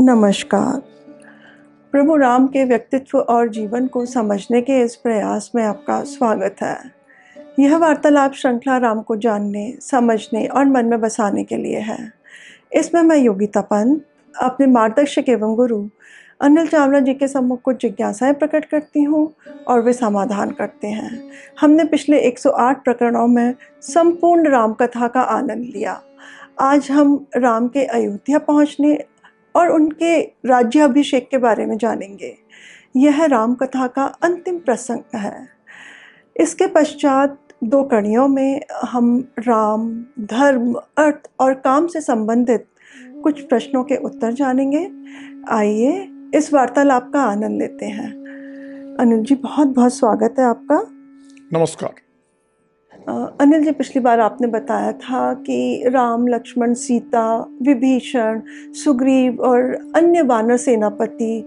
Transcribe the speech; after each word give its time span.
नमस्कार। 0.00 0.80
प्रभु 1.92 2.16
राम 2.16 2.46
के 2.46 2.64
व्यक्तित्व 2.64 3.18
और 3.18 3.48
जीवन 3.48 3.86
को 3.86 4.06
समझने 4.06 4.62
के 4.62 4.80
इस 4.80 4.96
प्रयास 4.96 5.52
में 5.54 5.64
आपका 5.64 6.02
स्वागत 6.02 6.56
है। 6.62 6.78
यह 7.58 7.76
वार्तालाप 7.76 8.32
श्रृंखला 8.32 8.76
राम 8.76 9.00
को 9.00 9.16
जानने, 9.16 9.78
समझने 9.80 10.46
और 10.46 10.64
मन 10.64 10.86
में 10.86 11.00
बसाने 11.00 11.44
के 11.44 11.56
लिए 11.56 11.78
है। 11.78 12.12
इसमें 12.72 13.02
मैं 13.02 13.16
योगिता 13.16 13.60
पंत 13.60 14.04
अपने 14.42 14.66
मार्गदर्शक 14.66 15.24
एवं 15.28 15.54
गुरु 15.54 15.88
अनिल 16.40 16.66
चावला 16.66 17.00
जी 17.00 17.14
के 17.14 17.28
सम्मुख 17.28 17.60
कुछ 17.62 17.82
जिज्ञासाएँ 17.82 18.34
प्रकट 18.34 18.64
करती 18.64 19.02
हूँ 19.02 19.34
और 19.68 19.80
वे 19.80 19.92
समाधान 19.92 20.50
करते 20.50 20.86
हैं। 20.86 21.30
हमने 21.60 21.84
पिछले 21.84 22.18
108 22.18 22.84
प्रकरणों 22.84 23.26
में 23.26 23.54
संपूर्ण 23.82 24.48
राम 24.48 24.72
कथा 24.72 25.08
का 25.08 25.20
आनंद 25.20 25.64
लिया। 25.64 26.02
आज 26.60 26.90
हम 26.90 27.26
राम 27.36 27.68
के 27.68 27.84
अयोध्या 27.84 28.38
पहुँचने 28.38 29.04
और 29.58 29.68
उनके 29.68 30.20
राज्याभिषेक 30.20 31.28
के 31.30 31.38
बारे 31.38 31.66
में 31.66 31.78
जानेंगे। 31.78 32.38
यह 32.96 33.24
राम 33.24 33.54
कथा 33.54 33.86
का 33.86 34.04
अंतिम 34.04 34.58
प्रसंग 34.58 35.00
है। 35.14 35.48
इसके 36.36 36.66
पश्चात 36.66 37.48
दो 37.64 37.82
कड़ियों 37.82 38.28
में 38.28 38.62
हम 38.84 39.28
राम, 39.38 40.04
धर्म, 40.20 40.72
अर्थ 40.74 41.30
और 41.40 41.54
काम 41.54 41.86
से 41.86 42.00
संबंधित 42.00 42.66
कुछ 43.22 43.40
प्रश्नों 43.40 43.84
के 43.84 43.96
उत्तर 43.96 44.32
जानेंगे। 44.32 44.90
आइए 45.50 46.08
इस 46.34 46.54
वार्तालाप 46.54 47.10
का 47.12 47.20
आनंद 47.20 47.58
लेते 47.58 47.86
हैं। 47.86 48.10
अनिल 49.00 49.20
जी 49.20 49.34
बहुत 49.34 49.68
बहुत 49.68 49.94
स्वागत 49.94 50.34
है 50.38 50.44
आपका। 50.44 50.86
नमस्कार। 51.58 52.07
अनिल 53.08 53.64
जी 53.64 53.70
पिछली 53.70 54.00
बार 54.02 54.20
आपने 54.20 54.46
बताया 54.46 54.92
था 54.92 55.34
कि 55.34 55.82
राम 55.86 56.28
लक्ष्मण 56.28 56.74
सीता 56.74 57.50
विभीषण 57.62 58.40
सुग्रीव 58.72 59.40
और 59.40 59.92
अन्य 59.94 60.22
वानर 60.22 60.56
सेनापति 60.56 61.46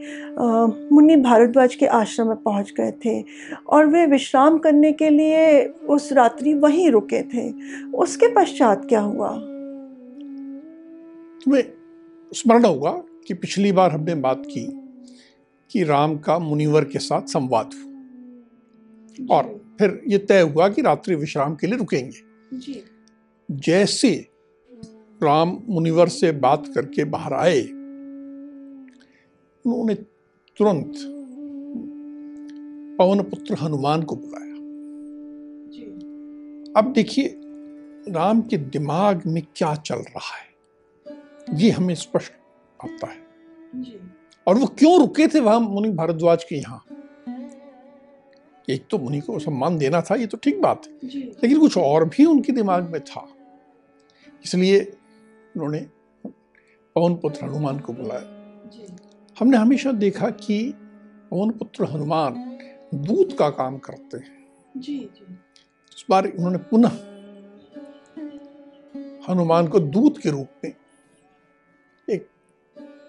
मुनि 0.94 1.16
भारद्वाज 1.16 1.75
के 1.75 1.86
आश्रम 1.86 2.27
में 2.27 2.38
पहुँच 2.38 2.73
गए 2.77 2.91
थे 2.91 3.23
और 3.67 3.86
वे 3.86 4.05
विश्राम 4.05 4.58
करने 4.58 4.91
के 4.91 5.09
लिए 5.09 5.66
उस 5.66 6.13
रात्रि 6.13 6.53
वहीं 6.53 6.89
रुके 6.89 7.21
थे। 7.21 7.53
उसके 7.91 8.27
पश्चात 8.27 8.86
क्या 8.86 9.02
हुआ? 9.02 9.30
तुम्हें 11.45 11.64
स्मरण 12.33 12.66
होगा 12.66 12.91
कि 13.27 13.33
पिछली 13.33 13.71
बार 13.71 13.91
हमने 13.91 14.16
बात 14.16 14.43
की 14.45 14.81
कि 15.71 15.83
राम 15.83 16.17
का 16.17 16.39
मुनिवर 16.39 16.83
के 16.83 16.99
साथ 16.99 17.21
संवाद 17.21 17.69
हुआ। 17.73 19.38
और 19.38 19.61
फिर 19.81 20.01
ये 20.07 20.17
तय 20.29 20.41
हुआ 20.41 20.67
कि 20.69 20.81
रात्रि 20.81 21.15
विश्राम 21.15 21.55
के 21.55 21.67
लिए 21.67 21.77
रुकेंगे 21.77 22.57
जी। 22.57 22.83
जैसे 23.49 24.09
राम 25.23 25.57
मुनिवर 25.69 26.07
से 26.09 26.31
बात 26.41 26.67
करके 26.75 27.03
बाहर 27.03 27.33
आए 27.33 27.61
उन्होंने 29.65 29.93
तुरंत 30.57 30.93
पवन 32.99 33.21
पुत्र 33.21 33.55
हनुमान 33.55 34.03
को 34.03 34.15
बुलाया 34.15 34.55
जी। 35.71 35.83
अब 36.77 36.91
देखिए 36.95 37.35
राम 38.09 38.41
के 38.41 38.57
दिमाग 38.57 39.23
में 39.27 39.43
क्या 39.55 39.73
चल 39.75 39.95
रहा 39.95 40.35
है 40.37 40.49
ये 41.57 41.69
हमें 41.71 41.95
स्पष्ट 41.95 42.31
आता 42.79 43.07
है 43.07 43.19
जी। 43.75 43.99
और 44.47 44.57
वो 44.57 44.67
क्यों 44.79 44.99
रुके 44.99 45.27
थे 45.27 45.39
वहाँ 45.39 45.59
मुनि 45.59 45.89
भारद्वाज 45.93 46.43
के 46.43 46.55
यहाँ 46.55 46.83
एक 48.70 48.86
तो 48.90 48.98
मुनि 48.98 49.20
को 49.20 49.40
सम्मान 49.40 49.78
देना 49.78 50.02
था 50.02 50.16
ये 50.16 50.28
तो 50.28 50.38
ठीक 50.38 50.62
बात 50.62 50.81
है। 50.88 51.09
लेकिन 51.17 51.59
कुछ 51.59 51.78
और 51.78 52.09
भी 52.09 52.26
उनके 52.26 52.54
दिमाग 52.54 52.90
में 52.90 53.02
था। 53.02 53.28
इसलिए 54.45 54.81
उन्होंने 55.56 55.88
पवन 56.95 57.16
पुत्र 57.16 57.45
हनुमान 57.45 57.80
को 57.80 57.94
बुलाया। 57.94 58.38
हमने 59.39 59.58
हमेशा 59.58 59.92
देखा 59.92 60.30
कि 60.30 60.73
पवन 61.32 61.52
पुत्र 61.52 61.84
हनुमान 61.84 62.58
दूत 62.94 63.38
का 63.38 63.50
काम 63.50 63.78
करते 63.78 64.17
हैं। 64.17 64.48
जी, 64.77 65.00
जी। 65.00 65.33
इस 65.98 66.05
बार 66.10 66.26
उन्होंने 66.26 66.58
पुनः 66.58 66.92
हनुमान 69.30 69.67
को 69.67 69.80
दूत 69.80 70.17
के 70.17 70.30
रूप 70.30 70.48
में 70.64 70.73
एक 72.10 72.27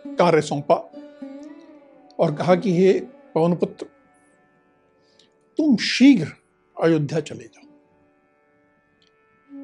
कार्य 0.07 0.41
सौंपा 0.41 0.75
और 2.19 2.35
कहा 2.35 2.55
कि 2.55 2.77
हे 2.77 3.01
पवन 3.35 3.55
पुत्र 3.55 3.87
तुम 5.63 5.77
शीघ्र 5.77 6.27
अयोध्या 6.83 7.21
चले 7.21 7.45
जाओ। 7.45 7.67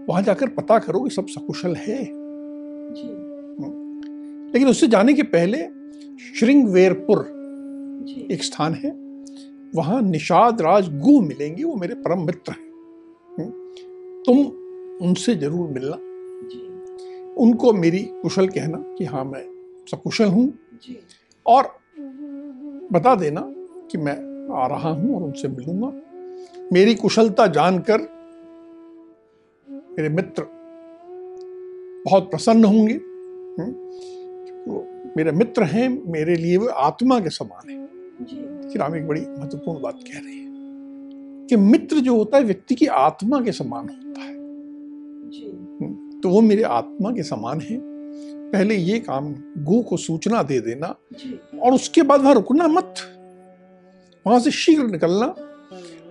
वहाँ 0.09 0.23
जाकर 0.23 0.49
पता 0.49 0.79
करो 0.79 1.01
कि 1.01 1.11
सब 1.11 1.27
सकुशल 1.27 1.75
है। 1.75 2.05
हम्म। 2.05 4.01
लेकिन 4.53 4.69
उससे 4.69 4.87
जाने 4.87 5.15
के 5.15 5.23
पहले 5.23 5.59
श्रृंगवेरपुर 6.39 7.19
एक 8.31 8.45
स्थान 8.45 8.75
है। 8.75 8.91
वहाँ 9.75 10.03
निषाद 10.03 10.63
राज 10.63 10.89
गु 10.89 11.21
मिलेंगे 11.21 11.65
वो 11.65 11.77
मेरे 11.77 11.95
परम 11.95 12.27
मित्र 12.27 12.53
हैं। 12.53 12.73
हम्म। 13.39 13.51
तुम 14.23 14.39
उनसे 15.09 15.35
ज़रूर 15.35 15.71
मिलना। 15.71 15.97
उनको 17.43 17.73
मेरी 17.73 17.99
कुशल 17.99 18.49
कहना 18.49 18.79
कि 18.99 19.05
हाँ 19.05 19.25
मैं 19.25 19.45
सकुशल 19.91 20.29
हूँ। 20.29 20.59
और 21.47 21.79
बता 22.93 23.15
देना 23.15 23.41
कि 23.91 23.99
मैं 23.99 24.28
आ 24.53 24.67
रहा 24.67 24.91
हूँ 24.91 25.17
और 25.17 25.23
उनसे 25.23 25.49
मिलूँगा। 25.49 25.93
मेरी 26.73 26.95
कुशलता 26.95 27.47
जानकर 27.47 27.99
मेरे 29.71 30.09
मित्र 30.09 30.43
बहुत 32.05 32.31
प्रसन्न 32.31 32.65
होंगे। 32.65 32.95
तो 34.65 34.87
मेरे 35.17 35.33
मित्र 35.33 35.63
हैं 35.63 36.03
मेरे 36.13 36.35
लिए 36.37 36.57
वो 36.57 36.67
आत्मा 36.67 37.21
के 37.21 37.31
समान 37.31 37.71
है। 37.71 37.89
कि 38.71 38.79
राम 38.79 38.97
एक 38.97 39.09
बड़ी 39.09 39.21
महत्वपूर्ण 39.21 39.81
बात 39.83 39.95
कह 39.95 40.19
रहे 40.19 40.35
हैं 40.35 41.47
कि 41.51 41.57
मित्र 41.57 41.97
जो 41.97 42.17
होता 42.17 42.39
है 42.39 42.45
व्यक्ति 42.45 42.75
की 42.75 42.87
आत्मा 42.87 43.41
के 43.41 43.53
समान 43.53 43.89
होता 43.89 44.21
है। 44.21 44.35
हम्म, 45.61 46.21
तो 46.21 46.29
वो 46.29 46.41
मेरे 46.41 46.63
आत्मा 46.63 47.11
के 47.11 47.23
समान 47.23 47.61
है। 47.61 47.81
पहले 48.53 48.75
ये 48.75 48.99
काम 48.99 49.33
गो 49.59 49.83
को 49.83 49.97
सूचना 49.97 50.43
दे 50.43 50.61
देना 50.61 50.97
और 51.63 51.73
उसके 51.73 52.03
बाद 52.03 52.21
वहाँ 52.21 52.35
रुकना 52.35 52.67
मत। 52.67 52.95
वहाँ 54.29 54.41
से 54.41 54.51
शीघ्र 54.51 54.87
निकलना 54.87 55.27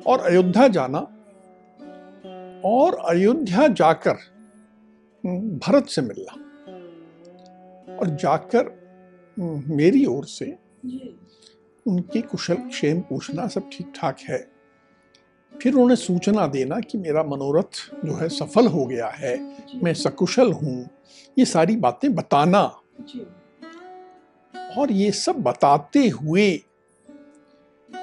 और 0.07 0.19
अयोध्या 0.19 0.67
जाना 0.67 0.99
और 2.65 2.95
अयोध्या 3.09 3.67
जाकर 3.67 4.17
हम्म, 5.23 5.39
भरत 5.57 5.87
से 5.87 6.01
मिलना। 6.01 6.43
और 7.97 8.07
जाकर 8.09 8.65
हम्म, 9.39 9.75
मेरी 9.75 10.05
ओर 10.05 10.25
से 10.25 10.57
उनके 11.87 12.21
कुशल 12.21 12.55
क्षेम 12.55 12.99
पूछना 12.99 13.47
सब 13.47 13.69
ठीक 13.73 13.91
ठाक 13.95 14.19
है। 14.19 14.47
फिर 15.61 15.73
उन्हें 15.73 15.95
सूचना 15.95 16.47
देना 16.47 16.79
कि 16.79 16.97
मेरा 16.97 17.23
मनोरथ 17.23 18.05
जो 18.05 18.13
है 18.13 18.29
सफल 18.29 18.67
हो 18.67 18.85
गया 18.85 19.07
है 19.07 19.37
मैं 19.83 19.93
सकुशल 19.93 20.51
हूँ। 20.51 20.89
ये 21.39 21.45
सारी 21.45 21.77
बातें 21.77 22.15
बताना। 22.15 22.61
और 24.77 24.91
ये 24.91 25.11
सब 25.11 25.35
बताते 25.35 26.07
हुए 26.07 26.63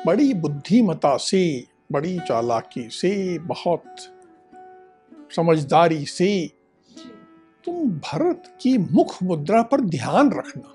बड़ी 0.07 0.35
बुद्धिमता 0.35 1.17
से 1.17 1.65
बड़ी 1.93 2.19
चालाकी 2.19 2.89
से 2.89 3.39
बहुत 3.39 3.85
समझदारी 5.37 6.07
से 6.07 6.53
तुम 7.65 7.91
भरत 7.91 8.57
की 8.61 8.79
मुख 8.79 9.23
मुद्रा 9.23 9.63
पर 9.63 9.81
ध्यान 9.81 10.33
रखना। 10.33 10.75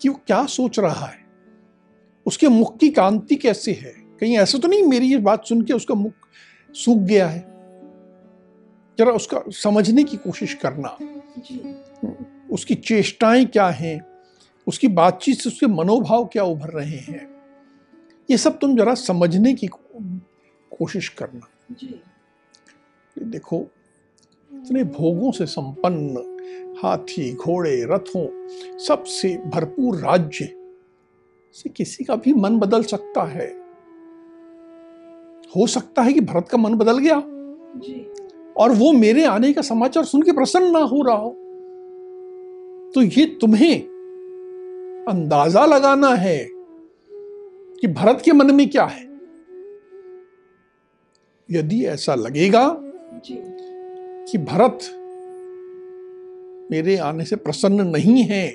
कि 0.00 0.08
वो 0.08 0.20
क्या 0.26 0.46
सोच 0.46 0.78
रहा 0.78 1.06
है? 1.06 1.18
उसके 2.26 2.48
मुख 2.48 2.78
की 2.78 2.88
कांति 2.88 3.36
कैसे 3.36 3.72
है? 3.72 3.94
कहीं 4.20 4.38
ऐसा 4.38 4.58
तो 4.58 4.68
नहीं 4.68 4.82
मेरी 4.82 5.06
ये 5.06 5.16
बात 5.16 5.46
सुन 5.46 5.62
के 5.62 5.72
उसका 5.72 5.94
मुख 5.94 6.12
सूख 6.72 6.98
गया 6.98 7.28
है? 7.28 7.40
जरा 8.98 9.10
उसका 9.10 9.42
समझने 9.48 10.04
की 10.04 10.16
कोशिश 10.16 10.54
करना। 10.54 10.98
उसकी 12.50 12.74
चेष्टाएँ 12.74 13.44
क्या 13.44 13.68
हैं? 13.68 14.15
उसकी 14.66 14.88
बातचीत 14.88 15.38
से 15.38 15.48
उसके 15.48 15.66
मनोभाव 15.66 16.24
क्या 16.26 16.44
उभर 16.44 16.68
रहे 16.68 16.96
हैं? 16.96 17.36
ये 18.30 18.36
सब 18.36 18.58
तुम 18.58 18.76
जरा 18.76 18.94
समझने 18.94 19.54
की 19.54 19.66
कोशिश 19.66 21.08
करना। 21.08 21.48
जी। 21.72 22.00
देखो 23.18 23.66
इतने 24.52 24.84
भोगों 24.84 25.32
से 25.32 25.46
संपन्न 25.46 26.36
हाथी 26.84 27.34
घोड़े 27.34 27.84
रथों 27.84 28.48
सबसे 28.78 29.36
भरपूर 29.36 29.96
राज्य 29.96 30.62
से 31.52 31.68
किसी 31.68 32.04
का 32.04 32.16
भी 32.16 32.32
मन 32.32 32.58
बदल 32.58 32.82
सकता 32.82 33.22
है। 33.22 33.48
हो 35.56 35.66
सकता 35.66 36.02
है 36.02 36.12
कि 36.12 36.20
भरत 36.20 36.48
का 36.48 36.58
मन 36.58 36.74
बदल 36.74 36.98
गया। 36.98 37.22
जी। 37.76 38.06
और 38.56 38.72
वो 38.72 38.92
मेरे 38.92 39.24
आने 39.24 39.52
का 39.52 39.62
समाचार 39.62 40.04
सुन 40.04 40.22
के 40.22 40.32
प्रसन्न 40.32 40.70
ना 40.70 40.78
हो 40.78 41.02
रहा 41.02 41.16
हो। 41.16 41.30
तो 42.94 43.02
ये 43.02 43.26
तुम्हें 43.26 43.95
अंदाज़ा 45.08 45.64
लगाना 45.66 46.08
है 46.14 46.38
कि 47.80 47.86
भरत 47.86 48.22
के 48.24 48.32
मन 48.32 48.54
में 48.54 48.68
क्या 48.70 48.84
है। 48.84 49.04
यदि 51.48 51.84
ऐसा 51.86 52.14
लगेगा 52.14 52.64
कि 54.28 54.38
भरत 54.38 54.78
मेरे 56.70 56.96
आने 56.96 57.24
से 57.24 57.36
प्रसन्न 57.36 57.86
नहीं 57.86 58.22
है 58.22 58.48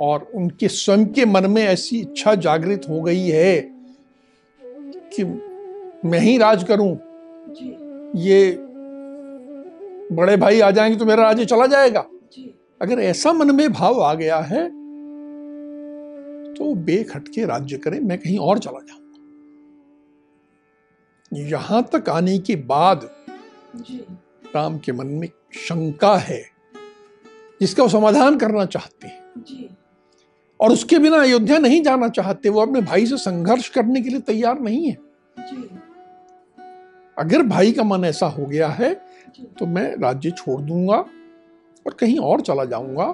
और 0.00 0.30
उनके 0.34 0.68
स्वयं 0.68 1.06
के 1.06 1.24
मन 1.26 1.50
में 1.50 1.62
ऐसी 1.62 2.00
इच्छा 2.00 2.34
जागृत 2.34 2.86
हो 2.88 3.00
गई 3.02 3.26
है 3.26 3.60
कि 5.14 5.24
मैं 6.08 6.18
ही 6.18 6.36
राज 6.38 6.64
करूँ 6.64 6.96
जी। 7.50 7.68
ये 8.28 8.56
बड़े 10.12 10.36
भाई 10.36 10.60
आ 10.60 10.70
जाएँगे 10.70 10.96
तो 10.96 11.04
मेरा 11.04 11.22
राज्य 11.22 11.44
चला 11.44 11.66
जाएगा। 11.66 12.06
अगर 12.80 13.00
ऐसा 13.00 13.32
मन 13.32 13.54
में 13.54 13.72
भाव 13.72 14.00
आ 14.02 14.12
गया 14.14 14.38
है 14.40 14.68
तो 16.54 16.74
बेखटके 16.84 17.44
राज्य 17.46 17.76
करें 17.78 17.98
मैं 18.00 18.18
कहीं 18.18 18.38
और 18.38 18.58
चला 18.58 18.78
जाऊँगा। 18.78 18.98
यहाँ 21.32 21.82
तक 21.92 22.08
आने 22.08 22.38
के 22.38 22.56
बाद 22.56 23.08
जी। 23.76 23.98
राम 24.54 24.78
के 24.78 24.92
मन 24.92 25.06
में 25.06 25.28
शंका 25.58 26.16
है 26.16 26.42
जिसका 27.60 27.82
वो 27.82 27.88
समाधान 27.88 28.38
करना 28.38 28.64
चाहते 28.64 29.08
हैं। 29.08 29.76
और 30.60 30.72
उसके 30.72 30.98
बिना 30.98 31.16
अयोध्या 31.16 31.58
नहीं 31.58 31.82
जाना 31.82 32.08
चाहते 32.08 32.48
वो 32.48 32.60
अपने 32.60 32.80
भाई 32.80 33.06
से 33.06 33.16
संघर्ष 33.16 33.68
करने 33.68 34.00
के 34.00 34.08
लिए 34.08 34.20
तैयार 34.20 34.60
नहीं 34.60 34.84
है। 34.86 34.96
जी। 35.38 35.68
अगर 37.16 37.42
भाई 37.42 37.72
का 37.72 37.84
मन 37.84 38.04
ऐसा 38.04 38.26
हो 38.26 38.46
गया 38.46 38.68
है 38.68 38.92
तो 39.58 39.66
मैं 39.66 39.96
राज्य 39.96 40.30
छोड़ 40.30 40.60
दूँगा। 40.60 41.04
और 41.86 41.94
कहीं 41.94 42.18
और 42.18 42.40
चला 42.40 42.64
जाऊँगा। 42.64 43.12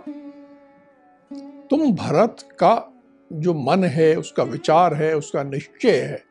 तुम 1.71 1.93
भरत 1.93 2.37
का 2.53 3.03
जो 3.33 3.55
मन 3.55 3.85
है 3.85 4.17
उसका 4.17 4.43
विचार 4.43 4.95
है 4.95 5.17
उसका 5.17 5.43
निश्चय 5.43 6.01
है। 6.01 6.25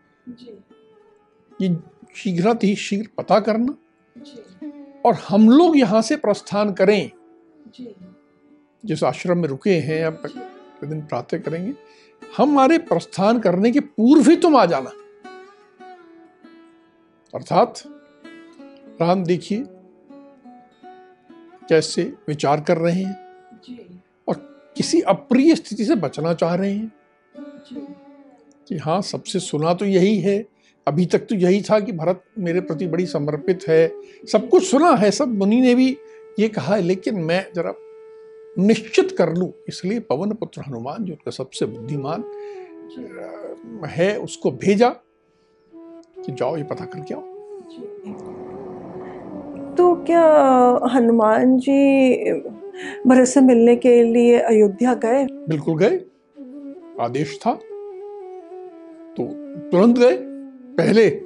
ये 1.62 1.78
शीघ्र 2.16 2.58
ही 2.64 2.76
शीघ्र 2.76 3.10
पता 3.18 3.40
करना। 3.40 3.76
और 5.06 5.14
हम 5.14 5.50
लोग 5.50 5.78
यहाँ 5.78 6.02
से 6.02 6.16
प्रस्थान 6.16 6.74
करें। 6.74 7.12
जिस 8.86 9.04
आश्रम 9.04 9.38
में 9.38 9.50
रुके 9.50 9.76
हैं 9.76 10.06
अब 10.06 10.24
दिन 10.84 11.02
प्रातः 11.02 11.38
करेंगे। 11.38 11.74
हमारे 12.38 12.78
प्रस्थान 12.78 13.40
करने 13.40 13.72
के 13.72 13.80
पूर्व 13.80 14.30
ही 14.30 14.38
तुम 14.38 14.56
आ 14.56 14.66
जाना। 14.66 14.92
अर्थात 17.36 17.84
राम 19.02 19.24
देखिए। 19.24 19.66
कैसे 21.70 22.14
विचार 22.28 22.62
कर 22.62 22.78
रहे 22.78 23.02
हैं 23.02 23.16
और 24.28 24.36
किसी 24.78 25.02
अप्रिय 25.02 25.56
स्थिति 25.56 25.86
से 25.86 25.96
बचना 25.96 26.34
चाह 26.34 26.56
रहे 26.56 26.72
हैं। 26.72 26.92
कि 28.68 28.78
हाँ 28.78 29.02
सबसे 29.02 29.40
सुना 29.40 29.74
तो 29.74 29.86
यही 29.86 30.20
है। 30.20 30.46
अभी 30.88 31.06
तक 31.06 31.20
तो 31.20 31.36
यही 31.36 31.62
था 31.62 31.80
कि 31.80 31.92
भरत 31.92 32.24
मेरे 32.40 32.62
प्रति 32.62 32.88
बड़ी 32.88 33.06
समर्पित 33.06 33.68
है। 33.68 33.92
सब 34.32 34.50
कुछ 34.50 34.64
सुना 34.64 34.92
है 34.92 35.12
सब 35.12 35.28
मुनि 35.28 35.62
ने 35.62 35.76
भी 35.76 35.98
ये 36.40 36.48
कहा 36.50 36.76
है 36.76 36.82
लेकिन 36.82 37.20
मैं 37.20 37.46
जरा 37.56 37.74
निश्चित 38.60 39.16
कर 39.18 39.34
लूँ 39.34 39.52
इसलिए 39.68 40.00
पवन 40.00 40.32
पुत्र 40.32 40.62
हनुमान 40.62 41.04
जो 41.06 41.14
उनका 41.14 41.32
सबसे 41.32 41.66
बुद्धिमान 41.66 42.24
है 43.86 44.18
उसको 44.20 44.52
भेजा 44.52 44.90
कि 46.26 46.32
जाओ 46.32 46.58
ये 46.58 46.64
पता 46.64 46.86
करके 46.86 47.14
आओ। 47.14 47.24
जी। 47.72 48.45
तो 49.78 49.96
क्या 49.96 50.24
हनुमान 50.88 51.58
जी 51.58 52.16
भरत 53.08 53.28
से 53.28 53.42
मिलने 53.42 53.76
के 53.76 54.04
लिए 54.04 54.40
अयोध्या 54.40 54.94
गए? 54.94 55.26
बिल्कुल 55.26 55.78
गए। 55.78 56.00
आदेश 57.00 57.40
था। 57.42 57.54
तो 59.18 59.24
तुरंत 59.72 60.00
गए। 60.00 60.18
पहले 60.78 61.22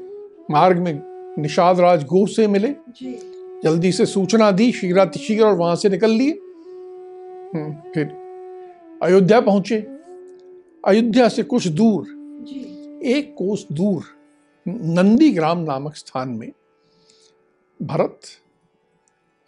मार्ग 0.51 0.77
में 0.77 1.01
निषाद 1.41 1.79
राज 1.79 2.03
गो 2.03 2.25
से 2.25 2.47
मिले। 2.47 2.67
जी। 2.67 3.19
जल्दी 3.63 3.91
से 3.91 4.05
सूचना 4.05 4.51
दी 4.51 4.71
शीघ्रातिशीघ्र 4.71 5.43
और 5.43 5.55
वहाँ 5.55 5.75
से 5.75 5.89
निकल 5.89 6.09
लिए। 6.09 6.31
हम्म, 7.53 7.91
फिर 7.93 8.05
अयोध्या 9.03 9.41
पहुँचे। 9.41 9.87
अयोध्या 10.85 11.27
से 11.27 11.43
कुछ 11.43 11.67
दूर 11.67 12.05
जी। 12.09 12.75
एक 13.03 13.35
कोस 13.37 13.67
दूर 13.71 14.03
नंदी 14.67 15.31
ग्राम 15.31 15.59
नामक 15.59 15.95
स्थान 15.95 16.29
में 16.29 16.51
भरत 17.81 18.21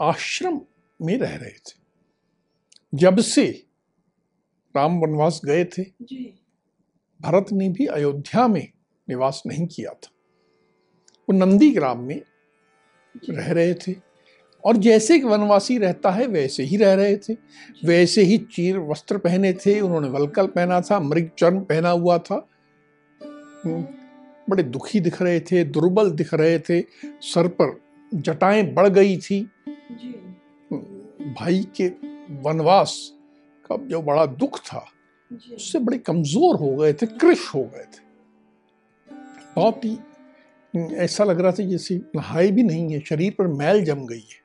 आश्रम 0.02 0.62
में 1.02 1.18
रह 1.18 1.36
रहे 1.36 1.52
थे। 1.52 1.82
जब 2.96 3.20
से 3.20 3.66
राम 4.76 5.00
वनवास 5.00 5.42
गए 5.46 5.66
थे 5.66 5.84
जी। 5.84 6.40
भरत 7.22 7.46
ने 7.52 7.70
भी 7.70 7.86
अयोध्या 7.86 8.48
में 8.48 8.72
निवास 9.10 9.44
नहीं 9.48 9.68
किया 9.68 9.92
था। 9.92 10.10
वो 11.30 11.34
नंदी 11.34 11.72
ग्राम 11.72 12.00
में 12.00 12.22
रह 13.30 13.52
रहे 13.52 13.74
थे 13.74 13.96
और 14.66 14.78
जैसे 14.78 15.16
एक 15.16 15.24
वनवासी 15.24 15.78
रहता 15.78 16.12
है 16.12 16.28
वैसे 16.28 16.64
ही 16.64 16.78
रह 16.78 16.94
रहे 16.94 17.18
थे। 17.18 17.34
वैसे 17.86 18.22
ही 18.22 18.38
चीर 18.38 18.78
वस्त्र 18.78 19.18
पहने 19.18 19.54
थे 19.54 19.80
उन्होंने 19.82 20.10
वलकल 20.10 20.48
पहना 20.48 20.82
था 20.82 21.00
मृग 21.00 21.30
चर्म 21.38 21.62
पहना 21.62 21.90
हुआ 21.90 22.18
था। 22.18 22.48
हम्म, 23.24 23.88
बड़े 24.50 24.64
दुखी 24.64 25.00
दिख 25.00 25.22
रहे 25.22 25.40
थे 25.40 25.64
दुर्बल 25.64 26.12
दिख 26.12 26.34
रहे 26.34 26.60
थे 26.60 26.82
सर 27.06 27.48
पर 27.48 27.91
जटाएँ 28.12 28.64
बढ़ 28.74 28.88
गई 28.90 29.18
थी। 29.20 29.40
जी। 29.92 30.14
भाई 31.34 31.66
के 31.76 31.88
वनवास 32.44 32.96
का 33.66 33.76
जो 33.88 34.02
बड़ा 34.02 34.26
दुख 34.26 34.60
था 34.62 34.86
उससे 35.54 35.80
बड़े 35.80 35.98
कमज़ोर 36.00 36.56
हो 36.56 36.76
गए 36.76 36.94
थे 36.94 37.06
कृश 37.08 37.48
हो 37.56 37.64
गए 37.66 37.86
थे। 37.86 38.10
बहुत 39.56 39.86
ही 39.86 39.98
ऐसा 40.96 41.24
लग 41.24 41.40
रहा 41.42 41.52
था 41.52 41.64
जैसे 41.66 41.96
नहाए 42.16 42.52
भी 42.52 42.64
नहीं 42.64 42.92
है 42.94 43.00
शरीर 43.00 43.36
पर 43.38 43.48
मैल 43.50 43.84
जम 43.86 44.06
गई 44.06 44.24
है। 44.24 44.40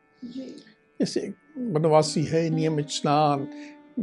जैसे 1.01 1.21
वनवासी 1.59 2.23
है 2.25 2.49
नियमित 2.51 2.89
स्नान 2.91 3.47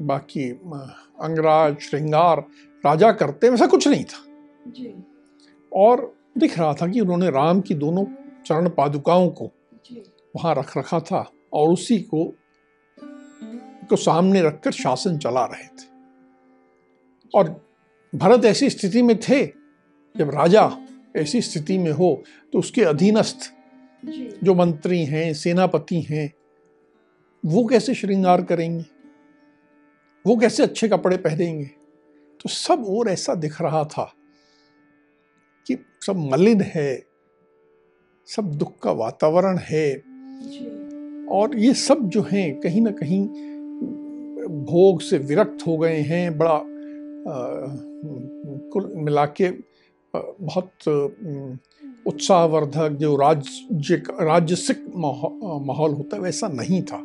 बाकी 0.08 0.50
अंगराज 0.50 1.80
श्रृंगार 1.80 2.40
राजा 2.84 3.12
करते 3.12 3.50
वैसा 3.50 3.68
कुछ 3.68 3.88
नहीं 3.88 4.04
था। 4.04 4.24
जी। 4.68 4.94
और 5.72 6.14
दिख 6.38 6.58
रहा 6.60 6.74
था 6.74 6.88
कि 6.88 7.02
उन्होंने 7.02 7.30
राम 7.32 7.62
की 7.62 7.76
दोनों 7.76 8.06
चरण 8.46 8.70
पादुकाओं 8.70 9.30
को 9.30 9.52
वहाँ 10.36 10.56
रख 10.56 10.78
रखा 10.78 11.00
था 11.00 11.32
और 11.54 11.70
उसी 11.70 12.00
को 12.00 12.36
को 13.90 13.96
सामने 13.96 14.42
रखकर 14.42 14.72
शासन 14.72 15.18
चला 15.18 15.46
रहे 15.46 15.68
थे। 15.68 15.88
और 17.36 17.68
भरत 18.16 18.46
ऐसी 18.46 18.70
स्थिति 18.70 19.02
में 19.02 19.20
थे 19.20 19.46
जब 20.18 20.30
राजा 20.30 20.78
ऐसी 21.16 21.42
स्थिति 21.42 21.78
में 21.78 21.92
हो 21.92 22.24
तो 22.54 22.60
उसके 22.60 22.84
अधीनस्थ 22.84 23.54
जो 24.44 24.56
मंत्री 24.56 25.06
हैं 25.06 25.34
सेनापति 25.34 26.02
हैं 26.02 26.34
वो 27.46 27.66
कैसे 27.66 27.94
श्रृंगार 27.94 28.44
करेंगे? 28.44 28.86
वो 30.28 30.38
कैसे 30.38 30.64
अच्छे 30.64 30.90
कपड़े 30.90 31.18
पहनेंगे? 31.18 31.66
तो 32.42 32.50
सब 32.50 32.86
और 32.90 33.10
ऐसा 33.10 33.36
दिख 33.36 33.62
रहा 33.62 33.84
था 33.84 34.14
कि 35.68 35.86
सब 36.02 36.16
मलिन 36.16 36.62
है 36.62 37.13
सब 38.26 38.52
दुख 38.52 38.80
का 38.80 38.92
वातावरण 38.92 39.58
है। 39.58 39.96
और 41.26 41.58
ये 41.58 41.74
सब 41.74 42.10
जो 42.10 42.22
हैं 42.32 42.60
कहीं 42.60 42.82
ना 42.82 42.92
कहीं 42.92 43.28
भोग 44.48 45.02
से 45.02 45.18
विरक्त 45.18 45.68
हो 45.68 45.78
गए 45.78 45.98
हैं 45.98 46.38
बड़ा 46.38 46.64
कुल 48.72 48.94
मिला 48.96 49.26
के 49.26 49.50
बहुत 50.42 50.72
उत्साहवर्धक 52.08 52.90
जो 52.90 53.16
राज्य 53.16 54.04
राजसिक 54.22 54.86
माहौ- 54.96 55.66
माहौल 55.66 55.92
होता 55.92 56.16
है 56.16 56.22
वैसा 56.22 56.48
नहीं 56.48 56.82
था। 56.82 56.98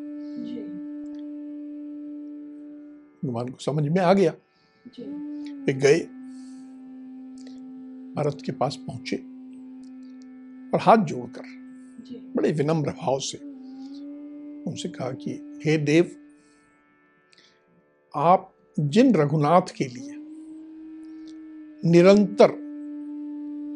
हनुमान 3.25 3.49
को 3.49 3.63
समझ 3.63 3.85
में 3.85 4.01
आ 4.01 4.13
गया। 4.13 4.35
वे 5.65 5.73
गए। 5.73 5.99
भरत 8.15 8.39
के 8.47 8.53
पास 8.53 8.77
पहुँचे। 8.77 9.38
और 10.75 10.81
हाथ 10.81 10.97
जोड़कर 10.97 11.43
बड़े 12.37 12.53
विनम्र 12.53 12.91
भाव 12.91 13.19
से 13.19 13.39
उनसे 14.71 14.89
कहा 14.89 15.11
कि 15.11 15.61
हे 15.67 15.79
देव 15.79 16.11
आप 18.15 18.55
जिन 18.81 19.15
रघुनाथ 19.15 19.63
के 19.77 19.85
लिए 19.85 20.15
निरंतर 21.91 22.49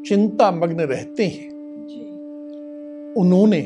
चिंता 0.08 0.50
मग्न 0.50 0.80
रहते 0.80 1.26
हैं 1.26 1.52
उन्होंने 3.16 3.62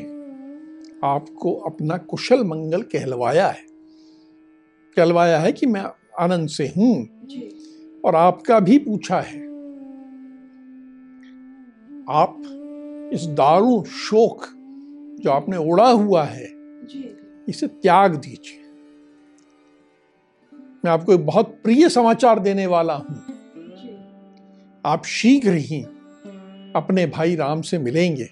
आपको 1.05 1.55
अपना 1.55 1.97
कुशल 1.97 2.45
मंगल 2.45 2.83
कहलवाया 2.83 3.49
है। 3.49 3.67
कहलवाया 4.97 5.39
है 5.39 5.53
कि 5.53 5.67
मैं 5.67 5.85
आनंद 6.19 6.49
से 6.49 6.73
हूँ 6.77 7.09
और 8.05 8.15
आपका 8.15 8.61
भी 8.61 8.79
पूछा 8.79 9.21
है 9.21 9.47
आप 12.09 12.56
इस 13.13 13.27
दारू 13.27 13.85
शोक 13.85 14.47
जो 15.21 15.31
आपने 15.31 15.57
ओढ़ा 15.57 15.91
हुआ 15.91 16.25
है 16.25 16.47
जी। 16.87 17.17
इसे 17.49 17.67
त्याग 17.67 18.15
दीजिए। 18.15 18.61
मैं 20.85 20.91
आपको 20.91 21.13
एक 21.13 21.27
बहुत 21.27 21.61
प्रिय 21.63 21.89
समाचार 21.89 22.39
देने 22.39 22.67
वाला 22.67 22.95
हूँ। 22.95 23.23
आप 24.87 25.05
शीघ्र 25.05 25.55
ही 25.55 25.83
अपने 26.77 27.07
भाई 27.07 27.37
राम 27.37 27.63
से 27.63 27.79
मिलेंगे। 27.79 28.31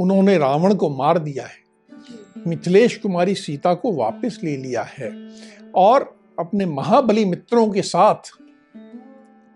उन्होंने 0.00 0.38
रावण 0.38 0.74
को 0.74 0.90
मार 0.90 1.18
दिया 1.18 1.46
है। 1.46 1.64
मिथिलेश 2.46 2.96
कुमारी 2.96 3.34
सीता 3.34 3.74
को 3.74 3.92
वापस 3.92 4.40
ले 4.44 4.56
लिया 4.56 4.82
है। 4.82 5.30
और 5.74 6.20
अपने 6.38 6.66
महाबली 6.66 7.24
मित्रों 7.24 7.70
के 7.70 7.82
साथ 7.82 8.30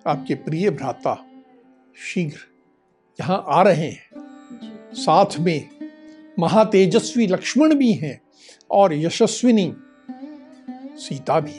आपके 0.06 0.34
प्रिय 0.34 0.70
भ्राता 0.70 1.26
शीघ्र 1.96 2.49
यहाँ 3.20 3.44
आ 3.48 3.62
रहे 3.62 3.86
हैं। 3.86 4.20
साथ 4.92 5.38
में 5.40 5.68
महातेजस्वी 6.38 7.26
लक्ष्मण 7.26 7.74
भी 7.74 7.92
हैं 7.92 8.20
और 8.70 8.94
यशस्विनी 8.94 9.74
सीता 10.96 11.40
भी 11.40 11.50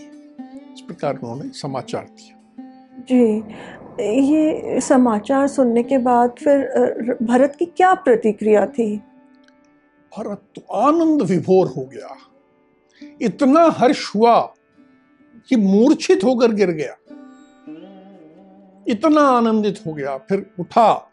इस 0.73 0.81
प्रकार 0.81 1.17
उन्होंने 1.17 1.49
समाचार 1.49 2.03
दिया। 2.03 2.37
जी 3.01 3.43
ये 3.99 4.79
समाचार 4.81 5.47
सुनने 5.47 5.83
के 5.83 5.97
बाद 5.97 6.35
फिर 6.39 7.17
भरत 7.21 7.55
की 7.59 7.65
क्या 7.65 7.93
प्रतिक्रिया 7.93 8.65
थी? 8.65 8.97
भरत 10.17 10.41
तो 10.55 10.61
आनंद 10.73 11.21
विभोर 11.21 11.67
हो 11.67 11.85
गया। 11.85 12.17
इतना 13.21 13.69
हर्ष 13.77 14.15
हुआ 14.15 14.39
कि 15.49 15.55
मूर्छित 15.55 16.23
होकर 16.23 16.51
गिर 16.51 16.71
गया। 16.71 16.95
इतना 18.87 19.21
आनंदित 19.21 19.79
हो 19.87 19.93
गया। 19.93 20.17
फिर 20.17 20.45
उठा 20.59 21.10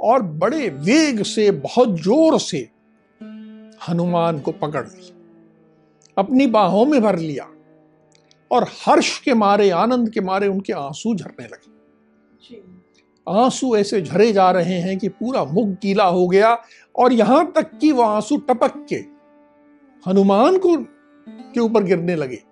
और 0.00 0.22
बड़े 0.22 0.68
वेग 0.68 1.22
से 1.22 1.50
बहुत 1.50 2.00
ज़ोर 2.00 2.38
से 2.40 2.58
हनुमान 3.88 4.40
को 4.40 4.52
पकड़ 4.52 4.86
लिया 4.86 5.14
अपनी 6.16 6.46
बाहों 6.46 6.84
में 6.86 7.00
भर 7.02 7.18
लिया 7.18 7.48
और 8.50 8.66
हर्ष 8.86 9.18
के 9.20 9.34
मारे 9.34 9.70
आनंद 9.70 10.10
के 10.10 10.20
मारे 10.20 10.48
उनके 10.48 10.72
आँसू 10.72 11.14
झरने 11.14 11.44
लगे। 11.44 11.76
आँसू 13.26 13.76
ऐसे 13.76 14.00
झरे 14.02 14.32
जा 14.32 14.50
रहे 14.50 14.74
हैं 14.74 14.98
कि 14.98 15.08
पूरा 15.08 15.44
मुख 15.44 15.68
गीला 15.82 16.04
हो 16.04 16.26
गया 16.28 16.56
और 16.98 17.12
यहाँ 17.12 17.52
तक 17.52 17.78
कि 17.78 17.92
वह 17.92 18.06
आँसू 18.06 18.36
टपक 18.36 18.86
के 18.88 18.96
हनुमान 20.06 20.58
को 20.58 20.76
के 21.52 21.60
ऊपर 21.60 21.82
गिरने 21.82 22.16
लगे। 22.16 22.42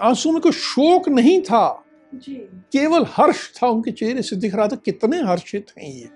आँसू 0.00 0.32
में 0.32 0.40
कोई 0.40 0.52
शोक 0.52 1.08
नहीं 1.08 1.40
था। 1.42 1.84
जी। 2.14 2.34
केवल 2.72 3.04
हर्ष 3.08 3.50
था 3.56 3.66
उनके 3.66 3.90
चेहरे 3.90 4.22
से 4.22 4.36
दिख 4.36 4.54
रहा 4.54 4.68
था 4.68 4.76
कितने 4.76 5.20
हर्षित 5.22 5.66
हैं 5.78 5.90
ये। 5.90 6.08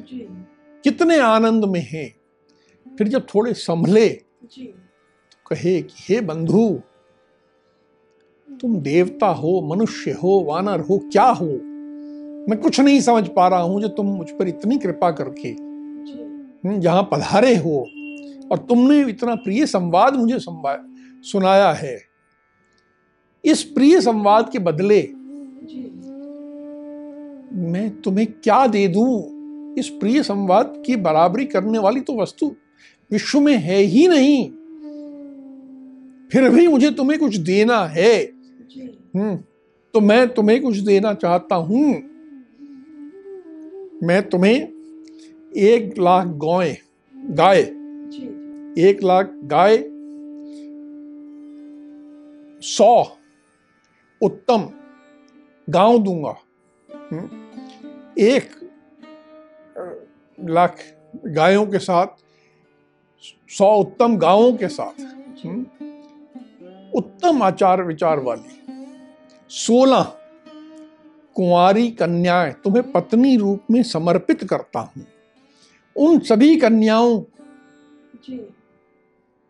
जी। 0.00 0.26
कितने 0.84 1.18
आनंद 1.18 1.64
में 1.64 1.80
हैं। 1.80 2.14
फिर 2.86 3.08
जब 3.08 3.26
थोड़े 3.34 3.52
संभले 3.54 4.08
तो 4.08 5.44
कहे 5.46 5.82
कि 5.82 5.94
हे 5.98 6.20
बंधु 6.20 6.82
तुम 8.48 8.76
देवता 8.80 9.26
हो 9.26 9.60
मनुष्य 9.74 10.10
हो 10.12 10.40
वानर 10.40 10.80
हो 10.80 10.98
क्या 10.98 11.24
हो? 11.24 11.46
मैं 12.48 12.56
कुछ 12.56 12.80
नहीं 12.80 13.00
समझ 13.00 13.28
पा 13.28 13.48
रहा 13.48 13.60
हूँ 13.60 13.80
जो 13.82 13.88
तुम 13.88 14.06
मुझ 14.06 14.30
पर 14.30 14.48
इतनी 14.48 14.78
कृपा 14.78 15.10
करके 15.10 15.48
यहाँ 16.84 17.02
पधारे 17.12 17.56
हो। 17.56 17.78
और 18.52 18.58
तुमने 18.58 19.00
इतना 19.00 19.34
प्रिय 19.34 19.66
संवाद 19.66 20.16
मुझे 20.16 20.38
सुनाया 20.40 21.72
है। 21.72 21.96
इस 23.44 23.62
प्रिय 23.64 24.00
संवाद 24.00 24.50
के 24.52 24.58
बदले 24.58 25.00
मैं 27.64 27.88
तुम्हें 28.00 28.26
क्या 28.32 28.66
दे 28.66 28.86
दूँ? 28.88 29.74
इस 29.78 29.88
प्रिय 29.90 30.22
संवाद 30.22 30.82
की 30.86 30.96
बराबरी 30.96 31.44
करने 31.44 31.78
वाली 31.78 32.00
तो 32.00 32.16
वस्तु 32.16 32.46
विश्व 33.10 33.40
में 33.40 33.56
है 33.56 33.78
ही 33.78 34.06
नहीं। 34.08 34.48
फिर 36.28 36.48
भी 36.50 36.66
मुझे 36.68 36.90
तुम्हें 36.90 37.18
कुछ 37.20 37.36
देना 37.36 37.78
है। 37.86 38.14
हम्म 39.16 39.36
तो 39.94 40.00
मैं 40.00 40.26
तुम्हें 40.34 40.60
कुछ 40.62 40.76
देना 40.76 41.12
चाहता 41.14 41.54
हूँ। 41.54 41.84
मैं 44.02 44.22
तुम्हें 44.28 44.56
एक 45.56 45.98
लाख 45.98 46.26
गाय 46.44 46.76
गाय। 47.34 47.60
एक 48.88 49.02
लाख 49.04 49.30
गाय 49.44 49.76
सौ 52.62 53.04
उत्तम 54.24 54.68
गाँव 55.68 55.98
दूँगा। 55.98 56.34
हम्म, 57.12 57.28
एक 58.18 58.50
लाख 60.38 60.76
गायों 61.26 61.66
के 61.66 61.78
साथ 61.78 62.06
सौ 63.50 63.74
उत्तम 63.76 64.16
गाँवों 64.16 64.52
के 64.52 64.68
साथ। 64.68 65.00
हम्म, 65.46 65.60
उत्तम 66.94 67.42
आचार 67.42 67.82
विचार 67.82 68.18
वाली। 68.18 68.60
सोलह 69.50 70.02
कुंवारी 71.36 71.90
कन्याएँ 71.90 72.52
तुम्हें 72.64 72.90
पत्नी 72.92 73.36
रूप 73.36 73.70
में 73.70 73.82
समर्पित 73.82 74.44
करता 74.44 74.80
हूँ। 74.80 75.06
उन 75.96 76.18
सभी 76.18 76.56
कन्याओं 76.56 77.18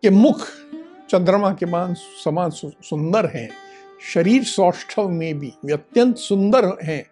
के 0.03 0.11
मुख 0.11 0.47
चंद्रमा 1.11 1.53
के 1.53 1.67
मान 1.67 1.95
समान 2.25 2.51
सुंदर 2.51 3.27
हैं। 3.27 3.49
शरीर 4.01 4.45
सौष्ठव 4.45 5.09
में 5.09 5.39
भी 5.39 5.53
वे 5.65 5.73
अत्यंत 5.73 6.17
सुंदर 6.17 6.79
हैं 6.83 7.11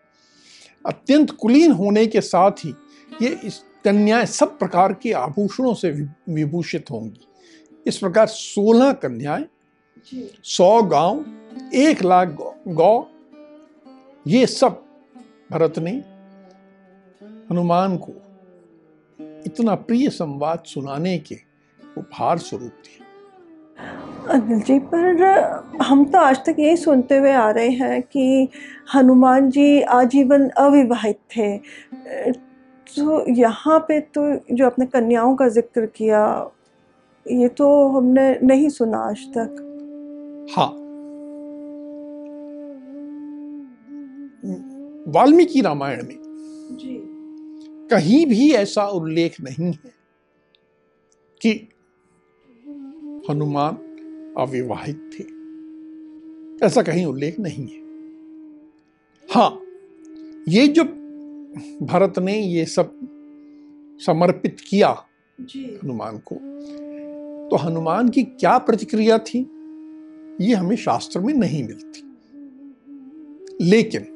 अत्यंत 0.86 1.30
कुलीन 1.30 1.72
होने 1.72 2.06
के 2.06 2.20
साथ 2.20 2.50
ही 2.50 2.74
ये 3.22 3.40
इस 3.44 3.64
कन्याएँ 3.84 4.26
सब 4.26 4.58
प्रकार 4.58 4.92
के 4.92 5.12
आभूषणों 5.12 5.74
से 5.74 5.90
विभूषित 6.28 6.90
होंगी। 6.90 7.26
इस 7.86 7.98
प्रकार 7.98 8.26
सोलह 8.26 8.92
कन्याएँ 8.92 9.44
सौ 10.44 10.82
गाँव 10.82 11.24
एक 11.74 12.02
लाख 12.02 12.28
गौ 12.68 13.04
ये 14.26 14.46
सब 14.46 14.84
भरत 15.52 15.78
ने 15.78 15.90
हनुमान 17.50 17.96
को 17.96 18.12
इतना 19.46 19.74
प्रिय 19.74 20.08
संवाद 20.08 20.62
सुनाने 20.66 21.18
के 21.18 21.38
उपहार 21.98 22.38
स्वरूप 22.38 22.72
दिया 22.84 23.01
अनिल 24.30 24.60
जी 24.60 24.78
पर 24.78 25.22
हम 25.82 26.04
तो 26.04 26.18
आज 26.18 26.38
तक 26.46 26.56
यही 26.58 26.76
सुनते 26.76 27.16
हुए 27.18 27.32
आ 27.32 27.50
रहे 27.50 27.70
हैं 27.70 28.02
कि 28.02 28.48
हनुमान 28.94 29.50
जी 29.50 29.80
आजीवन 29.92 30.48
अविवाहित 30.48 31.18
थे। 31.36 31.56
तो 32.86 33.24
यहाँ 33.30 33.78
पे 33.88 33.98
तो 34.14 34.22
जो 34.52 34.66
अपने 34.66 34.86
कन्याओं 34.86 35.34
का 35.36 35.48
ज़िक्र 35.48 35.86
किया 35.86 36.22
ये 37.26 37.48
तो 37.48 37.66
हमने 37.88 38.38
नहीं 38.42 38.68
सुना 38.68 38.98
आज 38.98 39.26
तक। 39.36 39.56
हाँ। 40.56 40.70
वाल्मीकि 45.12 45.60
रामायण 45.60 46.02
में 46.02 46.16
जी। 46.80 46.98
कहीं 47.90 48.24
भी 48.26 48.52
ऐसा 48.54 48.86
उल्लेख 48.88 49.40
नहीं 49.40 49.72
है 49.72 49.92
कि 51.40 51.52
हनुमान 53.30 53.78
अविवाहित 54.38 55.10
थे। 55.14 55.24
ऐसा 56.66 56.82
कहीं 56.82 57.04
उल्लेख 57.06 57.40
नहीं 57.40 57.66
है। 57.66 57.82
हाँ 59.34 59.60
ये 60.48 60.68
जो 60.68 60.84
भारत 61.86 62.18
ने 62.18 62.42
ये 62.42 62.64
सब 62.64 62.98
समर्पित 64.06 64.56
किया 64.68 64.88
हनुमान 65.84 66.18
को 66.18 66.34
तो 67.48 67.56
हनुमान 67.56 68.08
की 68.08 68.22
क्या 68.22 68.58
प्रतिक्रिया 68.58 69.18
थी? 69.18 69.38
ये 70.40 70.54
हमें 70.54 70.76
शास्त्र 70.76 71.20
में 71.20 71.34
नहीं 71.34 71.64
मिलती। 71.64 72.02
लेकिन 73.60 74.06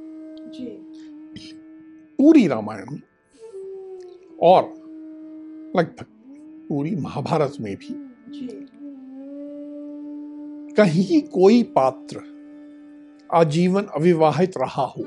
पूरी 2.19 2.47
रामायण 2.49 2.87
में 2.91 3.03
और 4.43 4.63
लगभग 5.77 6.07
पूरी 6.69 6.97
महाभारत 6.97 7.53
में 7.61 7.77
भी 7.77 7.95
कहीं 10.77 11.23
कोई 11.23 11.63
पात्र 11.63 12.37
आजीवन 13.35 13.83
अविवाहित 13.85 14.53
रहा 14.59 14.83
हो। 14.83 15.05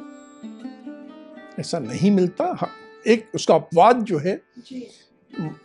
ऐसा 1.59 1.79
नहीं 1.79 2.11
मिलता। 2.11 2.57
हाँ, 2.61 2.71
एक 3.07 3.27
उसका 3.35 3.55
अपवाद 3.55 4.03
जो 4.03 4.17
है 4.17 4.41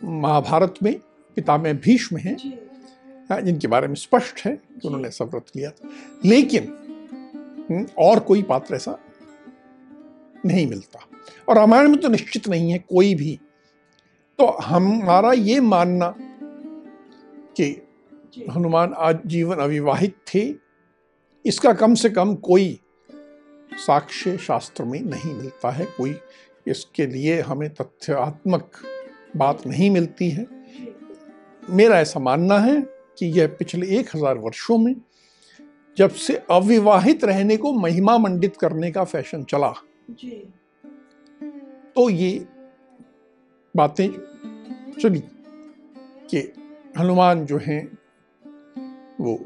महाभारत 0.03 0.75
में 0.83 0.99
पिता 1.35 1.57
में 1.57 1.77
भीष्म 1.77 2.17
है 2.17 2.33
हाँ, 3.29 3.41
जिनके 3.41 3.67
बारे 3.67 3.87
में 3.87 3.95
स्पष्ट 3.95 4.45
है 4.45 4.55
कि 4.55 4.87
उन्होंने 4.87 5.11
सब 5.11 5.25
व्रत 5.25 5.45
लिया 5.55 5.69
था। 5.69 5.89
लेकिन 6.25 6.63
हम्म, 7.69 7.87
और 7.97 8.19
कोई 8.19 8.43
पात्र 8.43 8.75
ऐसा 8.75 8.99
नहीं 10.45 10.67
मिलता। 10.67 10.99
और 11.49 11.55
रामायण 11.55 11.89
में 11.89 11.99
तो 11.99 12.09
निश्चित 12.09 12.47
नहीं 12.47 12.71
है 12.71 12.79
कोई 12.79 13.15
भी। 13.15 13.39
तो 14.37 14.45
हमारा 14.45 15.33
ये 15.33 15.59
मानना 15.59 16.15
कि 17.57 17.84
हनुमान 18.37 18.93
आज 18.93 19.19
जीवन 19.25 19.57
अविवाहित 19.57 20.15
थे। 20.27 20.41
इसका 21.45 21.73
कम 21.73 21.93
से 21.95 22.09
कम 22.09 22.33
कोई 22.35 22.79
साक्ष्य 23.77 24.37
शास्त्र 24.37 24.83
में 24.83 24.99
नहीं 25.01 25.33
मिलता 25.33 25.69
है। 25.71 25.85
कोई 25.97 26.15
इसके 26.67 27.05
लिए 27.05 27.39
हमें 27.41 27.69
तथ्यात्मक 27.73 28.81
बात 29.37 29.65
नहीं 29.67 29.89
मिलती 29.91 30.29
है। 30.29 30.45
मेरा 31.63 31.99
ऐसा 31.99 32.19
मानना 32.19 32.57
है 32.59 32.79
कि 33.19 33.25
यह 33.39 33.47
पिछले 33.59 33.87
एक 33.97 34.15
हज़ार 34.15 34.37
वर्षों 34.37 34.77
में 34.77 34.95
जब 35.97 36.09
से 36.09 36.35
अविवाहित 36.51 37.23
रहने 37.25 37.57
को 37.57 37.73
महिमा 37.73 38.17
मंडित 38.17 38.57
करने 38.57 38.91
का 38.91 39.03
फ़ैशन 39.03 39.43
चला। 39.43 39.73
जी। 40.11 40.31
तो 41.95 42.09
ये 42.09 42.45
बातें 43.75 44.09
चली 45.01 45.23
कि 46.29 46.51
हनुमान 46.97 47.45
जो 47.45 47.57
हैं 47.57 47.85
वो 49.19 49.39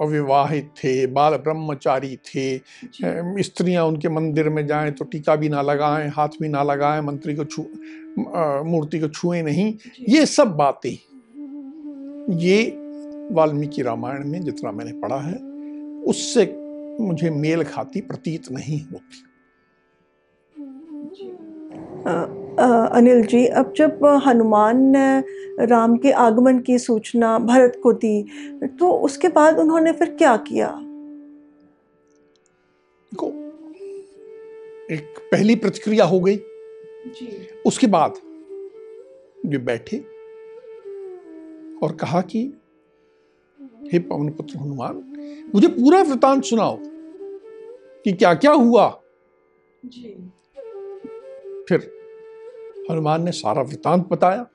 अविवाहित 0.00 0.70
थे 0.76 1.06
बाल 1.06 1.36
ब्रह्मचारी 1.36 2.16
थे। 2.26 3.42
स्त्रियाँ 3.42 3.84
उनके 3.84 4.08
मंदिर 4.08 4.48
में 4.48 4.66
जाएँ 4.66 4.90
तो 4.90 5.04
टीका 5.04 5.36
भी 5.36 5.48
ना 5.48 5.62
लगाएँ 5.62 6.08
हाथ 6.08 6.28
भी 6.40 6.48
ना 6.48 6.62
लगाएँ 6.62 7.00
मंत्री 7.02 7.34
को 7.34 7.44
छू 7.44 7.62
मूर्ति 8.70 9.00
को 9.00 9.08
छुए 9.08 9.42
नहीं। 9.42 9.74
ये 10.08 10.24
सब 10.26 10.56
बातें 10.56 10.96
ये 12.38 12.62
वाल्मीकि 13.32 13.82
रामायण 13.82 14.28
में 14.28 14.40
जितना 14.40 14.72
मैंने 14.72 14.92
पढ़ा 14.92 15.20
है 15.20 15.38
उससे 16.04 16.44
मुझे 17.00 17.30
मेल 17.30 17.62
खाती 17.64 18.00
प्रतीत 18.00 18.50
नहीं 18.52 18.80
होती। 18.82 19.22
अनिल 22.60 23.22
जी 23.22 23.44
अब 23.46 23.72
जब 23.76 24.04
हनुमान 24.26 24.82
ने 24.96 25.66
राम 25.66 25.96
के 25.96 26.10
आगमन 26.22 26.58
की 26.58 26.78
सूचना 26.78 27.38
भरत 27.38 27.80
को 27.82 27.92
दी 27.92 28.22
तो 28.80 28.90
उसके 29.00 29.28
बाद 29.28 29.58
उन्होंने 29.58 29.92
फिर 29.92 30.14
क्या 30.14 30.36
किया 30.36 30.68
को 33.12 33.26
एक 34.94 35.18
पहली 35.32 35.54
प्रतिक्रिया 35.56 36.04
हो 36.04 36.20
गई 36.20 36.36
जी। 37.10 37.28
उसके 37.66 37.86
बाद 37.86 38.14
वे 39.46 39.58
बैठे 39.58 39.98
और 41.82 41.92
कहा 42.00 42.20
कि 42.20 42.42
हे 43.92 43.98
पवन 43.98 44.28
पुत्र 44.28 44.58
हनुमान 44.58 45.02
मुझे 45.54 45.68
पूरा 45.68 46.02
वृतांत 46.02 46.44
सुनाओ 46.44 46.76
कि 48.04 48.12
क्या 48.12 48.34
क्या 48.34 48.52
हुआ 48.52 48.88
जी। 49.84 50.14
फिर 51.68 51.90
हनुमान 52.90 53.22
ने 53.24 53.32
सारा 53.32 53.62
वृतांत 53.62 54.06
बताया 54.10 54.46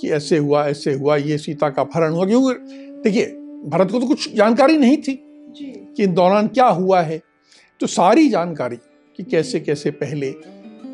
कि 0.00 0.10
ऐसे 0.10 0.38
हुआ 0.38 0.64
ऐसे 0.66 0.92
हुआ 0.94 1.16
ये 1.16 1.38
सीता 1.38 1.70
का 1.70 1.82
अपहरण 1.82 2.12
हुआ 2.12 2.26
क्योंकि 2.26 2.54
देखिए 3.04 3.26
भरत 3.66 3.90
को 3.90 4.00
तो 4.00 4.06
कुछ 4.06 4.32
जानकारी 4.34 4.76
नहीं 4.76 4.96
थी 4.96 5.18
कि 5.56 6.02
इन 6.02 6.14
दौरान 6.14 6.48
क्या 6.48 6.66
हुआ 6.66 7.00
है। 7.02 7.20
तो 7.80 7.86
सारी 7.86 8.28
जानकारी 8.28 8.76
कि 9.18 9.22
कैसे 9.22 9.60
कैसे 9.60 9.90
पहले 9.90 10.34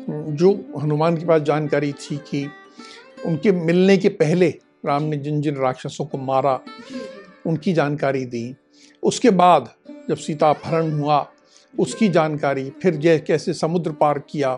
जो 0.09 0.51
हनुमान 0.81 1.17
के 1.17 1.25
पास 1.25 1.41
जानकारी 1.41 1.91
थी 1.93 2.17
कि 2.29 2.45
उनके 3.25 3.51
मिलने 3.51 3.97
के 3.97 4.09
पहले 4.09 4.49
राम 4.85 5.03
ने 5.03 5.17
जिन 5.17 5.41
जिन 5.41 5.55
राक्षसों 5.55 6.05
को 6.05 6.17
मारा 6.17 6.59
उनकी 7.45 7.73
जानकारी 7.73 8.25
दी। 8.25 8.55
उसके 9.03 9.29
बाद 9.29 9.69
जब 10.09 10.17
सीता 10.17 10.49
अपहरण 10.49 10.91
हुआ 10.91 11.25
उसकी 11.73 12.07
जानकारी 12.09 12.69
फिर 12.81 12.95
जय 12.95 13.17
कैसे 13.19 13.53
समुद्र 13.53 13.91
पार 13.91 14.19
किया 14.19 14.53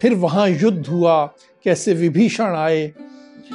फिर 0.00 0.14
वहाँ 0.14 0.48
युद्ध 0.48 0.86
हुआ 0.86 1.24
कैसे 1.64 1.92
विभीषण 1.94 2.56
आए। 2.56 2.92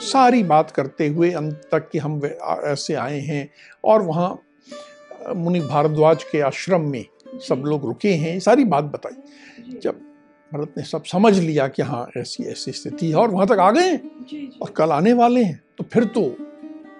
सारी 0.04 0.44
बात 0.44 0.72
करते 0.72 1.08
हुए 1.08 1.32
अंत 1.32 1.62
तक 1.72 1.90
कि 1.90 2.00
हम 2.00 2.22
ऐसे 2.66 2.94
आए 2.94 3.20
हैं 3.20 3.50
और 3.84 4.02
वहाँ 4.02 4.30
मुनि 5.36 5.60
भारद्वाज 5.60 6.24
के 6.24 6.40
आश्रम 6.42 6.90
में 6.90 7.06
सब 7.48 7.64
लोग 7.66 7.86
रुके 7.86 8.14
हैं। 8.14 8.40
सारी 8.40 8.66
बात 8.66 8.84
बताई। 8.84 9.78
जब 9.80 10.00
भरत 10.52 10.74
ने 10.78 10.84
सब 10.84 11.04
समझ 11.04 11.38
लिया 11.40 11.68
कि 11.68 11.82
हाँ 11.82 12.08
ऐसी 12.18 12.44
ऐसी 12.44 12.72
स्थिति 12.72 13.10
है 13.10 13.16
और 13.16 13.30
वहाँ 13.32 13.48
तक 13.48 13.60
आ 13.60 13.70
गए 13.72 13.96
और 14.62 14.70
कल 14.70 14.92
आने 14.92 15.14
वाले 15.14 15.44
हैं 15.44 15.62
तो 15.78 15.84
फिर 15.94 16.04
तो 16.06 16.22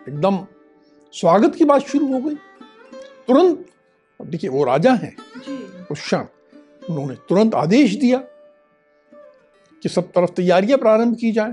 एकदम 0.10 0.46
स्वागत 1.14 1.56
की 1.56 1.66
बात 1.66 1.82
शुरू 1.82 2.14
हो 2.14 2.20
गई। 2.20 2.36
तुरंत 3.28 3.66
देखिए 4.20 4.50
वो 4.50 4.64
राजा 4.64 4.94
हैं 4.94 5.16
उस 5.92 6.02
क्षण 6.02 6.26
उन्होंने 6.90 7.16
तुरंत 7.30 7.56
आदेश 7.56 7.96
दिया 7.96 8.24
कि 9.84 9.90
सब 9.90 10.02
तरफ़ 10.02 10.32
तैयारियाँ 10.32 10.80
प्रारंभ 10.80 11.16
की 11.16 11.32
जाए। 11.32 11.52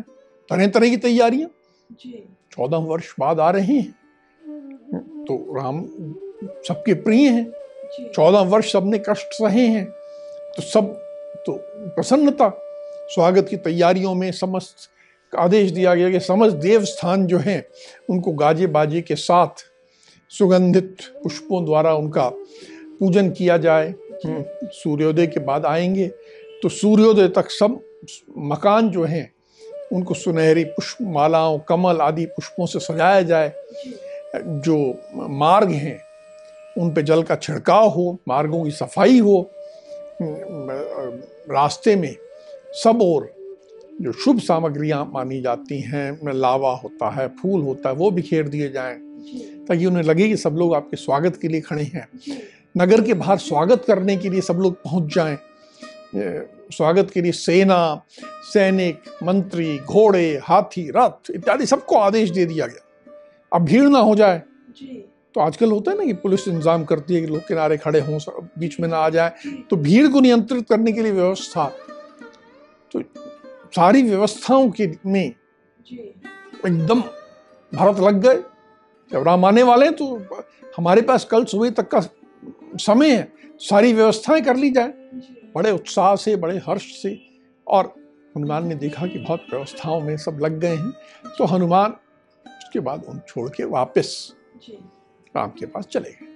तरह 0.51 0.67
तरह 0.67 0.89
की 0.89 0.97
तैयारियाँ। 0.97 1.49
चौदह 2.53 2.77
वर्ष 2.77 3.15
बाद 3.21 3.41
आ 3.41 3.51
रहे 3.51 3.77
हैं। 3.77 3.91
तो 5.25 5.57
राम 5.57 5.85
सबके 6.69 6.95
प्रिय 6.95 7.29
हैं। 7.29 7.53
चौदह 8.15 8.39
वर्ष 8.39 8.73
सबने 8.73 8.99
कष्ट 8.99 9.27
सहे 9.27 9.67
हैं। 9.67 9.87
तो 10.57 10.63
सब 10.63 10.95
तो 11.47 11.53
प्रसन्नता 11.89 12.63
स्वागत 13.09 13.47
की 13.49 13.57
तैयारियों 13.57 14.15
में 14.15 14.33
समस्त 14.33 14.77
आदेश 15.39 15.71
दिया 15.71 15.95
गया 15.95 16.11
कि 16.11 16.21
समस्त 16.21 16.57
देव 16.57 16.85
स्थान 16.85 17.27
जो 17.27 17.39
हैं 17.39 17.67
उनको 18.11 18.33
गाजे 18.33 18.67
बाजे 18.67 19.03
के 19.03 19.17
साथ 19.17 19.65
सुगंधित 20.29 20.97
पुष्पों 21.23 21.65
द्वारा 21.65 21.95
उनका 21.95 22.29
पूजन 23.01 23.31
किया 23.31 23.59
जाए। 23.59 23.95
सूर्योदय 24.65 25.27
के 25.27 25.41
बाद 25.41 25.67
आएँगे। 25.67 26.11
तो 26.63 26.69
सूर्योदय 26.69 27.29
तक 27.29 27.51
सब 27.51 27.81
मकान 28.39 28.91
जो 28.91 29.05
हैं, 29.05 29.31
उनको 29.93 30.15
सुनहरी 30.15 30.65
पुष्प 30.65 30.99
मालाओं 31.03 31.59
कमल 31.59 32.01
आदि 32.01 32.25
पुष्पों 32.27 32.67
से 32.67 32.79
सजाया 32.81 33.23
जाए। 33.23 33.53
जो 34.37 34.77
मार्ग 35.17 35.71
हैं, 35.71 36.01
उन 36.77 36.93
पे 36.95 37.03
जल 37.03 37.23
का 37.23 37.37
छिड़काव 37.37 37.89
हो, 37.89 38.19
मार्गों 38.29 38.65
की 38.65 38.71
सफ़ाई 38.71 39.19
हो, 39.19 39.51
रास्ते 40.23 41.97
में 41.97 42.15
सब 42.75 43.03
और 43.03 43.33
जो 44.03 44.13
शुभ 44.15 44.39
सामग्रियाँ 44.39 45.05
मानी 45.15 45.41
जाती 45.41 45.81
हैं, 45.81 46.33
लावा 46.33 46.75
होता 46.75 47.11
है, 47.11 47.29
फूल 47.29 47.63
होता 47.63 47.89
है, 47.89 47.95
वो 47.95 48.11
बिखेर 48.11 48.49
दिए 48.49 48.71
जाएँ। 48.71 48.99
ताकि 49.69 49.87
उन्हें 49.87 50.03
लगे 50.03 50.29
कि 50.29 50.37
सब 50.37 50.57
लोग 50.57 50.75
आपके 50.75 50.97
स्वागत 50.97 51.37
के 51.37 51.49
लिए 51.49 51.61
खड़े 51.61 51.83
हैं। 51.85 52.09
नगर 52.79 53.01
के 53.01 53.15
बाहर 53.15 53.39
स्वागत 53.39 53.85
करने 53.85 54.17
के 54.17 54.31
लिए 54.31 54.41
सब 54.41 54.55
लोग 54.55 54.75
पहुँच 54.75 55.15
जाएँ। 55.15 55.37
स्वागत 56.13 57.11
के 57.11 57.21
लिए 57.23 57.33
सेना 57.33 58.05
सैनिक 58.45 59.03
मंत्री 59.23 59.77
घोड़े 59.79 60.41
हाथी 60.45 60.91
रथ 60.97 61.31
इत्यादि 61.31 61.67
सबको 61.67 61.97
आदेश 61.97 62.31
दे 62.31 62.47
दिया 62.47 62.67
गया। 62.67 63.09
अब 63.53 63.65
भीड़ 63.65 63.89
ना 63.89 63.99
हो 63.99 64.15
जाए। 64.15 64.43
तो 65.35 65.41
आजकल 65.41 65.71
होता 65.71 65.91
है 65.91 65.97
ना 65.99 66.05
कि 66.05 66.13
पुलिस 66.15 66.47
इंतज़ाम 66.49 66.85
करती 66.85 67.15
है 67.15 67.21
कि 67.21 67.27
लोग 67.27 67.47
किनारे 67.49 67.77
खड़े 67.79 68.01
हों 68.01 68.19
बीच 68.59 68.79
में 68.81 68.89
ना 68.89 68.97
आ 68.97 69.09
जाए। 69.09 69.33
तो 69.71 69.77
भीड़ 69.79 70.07
को 70.09 70.21
नियंत्रित 70.21 70.69
करने 70.69 70.93
के 70.93 71.03
लिए 71.03 71.13
व्यवस्था। 71.13 71.67
तो 72.93 73.03
सारी 73.77 74.03
व्यवस्थाओं 74.03 74.71
के 74.71 74.87
में 75.07 75.25
एकदम 75.25 77.01
भारत 77.73 78.01
लग 78.01 78.21
गए। 78.23 78.43
जब 79.11 79.27
राम 79.27 79.45
आने 79.45 79.63
वाले 79.63 79.87
हैं 79.87 79.95
तो 79.97 80.15
हमारे 80.77 81.03
पास 81.03 81.25
कल 81.25 81.45
सुबह 81.45 81.71
तक 81.71 81.89
का 81.89 82.01
समय 82.79 83.11
है। 83.11 83.33
सारी 83.61 83.93
व्यवस्थाएँ 83.93 84.43
कर 84.43 84.57
ली 84.57 84.71
जाए। 84.71 84.93
बड़े 85.55 85.71
उत्साह 85.71 86.15
से 86.17 86.37
बड़े 86.37 86.57
हर्ष 86.59 86.87
से 87.03 87.19
और 87.67 87.95
हनुमान 88.37 88.67
ने 88.67 88.75
देखा 88.75 89.07
कि 89.07 89.19
बहुत 89.19 89.47
व्यवस्थाओं 89.51 90.01
में 90.01 90.17
सब 90.17 90.39
लग 90.43 90.59
गए 90.61 90.77
हैं। 90.77 90.91
तो 91.39 91.45
हनुमान 91.45 91.91
उसके 92.47 92.81
बाद 92.81 93.05
उन 93.05 93.21
छोड़ 93.29 93.49
के 93.49 93.65
वापस 93.65 94.35
राम 95.35 95.51
के 95.51 95.67
पास 95.67 95.87
चले 95.87 96.11
गए। 96.11 96.27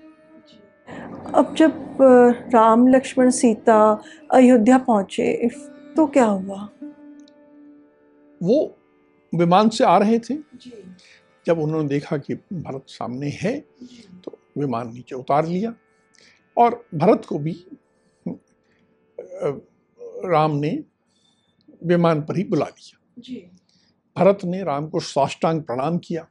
अब 1.35 1.55
जब 1.55 1.99
राम 2.55 2.87
लक्ष्मण 2.89 3.31
सीता 3.31 3.77
अयोध्या 4.33 4.79
पहुँचे 4.79 5.49
तो 5.97 6.07
क्या 6.07 6.25
हुआ? 6.25 6.69
वो 8.41 8.77
विमान 9.33 9.69
से 9.69 9.85
आ 9.85 9.97
रहे 9.99 10.19
थे। 10.19 10.37
जब 11.47 11.59
उन्होंने 11.59 11.89
देखा 11.89 12.17
कि 12.17 12.35
भरत 12.35 12.85
सामने 12.89 13.29
है 13.33 13.59
तो 14.25 14.39
विमान 14.59 14.93
नीचे 14.95 15.15
उतार 15.17 15.47
लिया 15.47 15.75
और 16.57 16.85
भरत 16.95 17.25
को 17.29 17.39
भी 17.39 17.53
राम 20.25 20.51
ने 20.51 20.85
विमान 21.85 22.23
पर 22.23 22.37
ही 22.37 22.45
बुला 22.45 22.67
लिया। 22.67 23.01
भरत 24.17 24.39
ने 24.45 24.63
राम 24.63 24.89
को 24.89 25.01
साष्टांग 25.01 25.63
प्रणाम 25.63 25.99
किया 25.99 26.27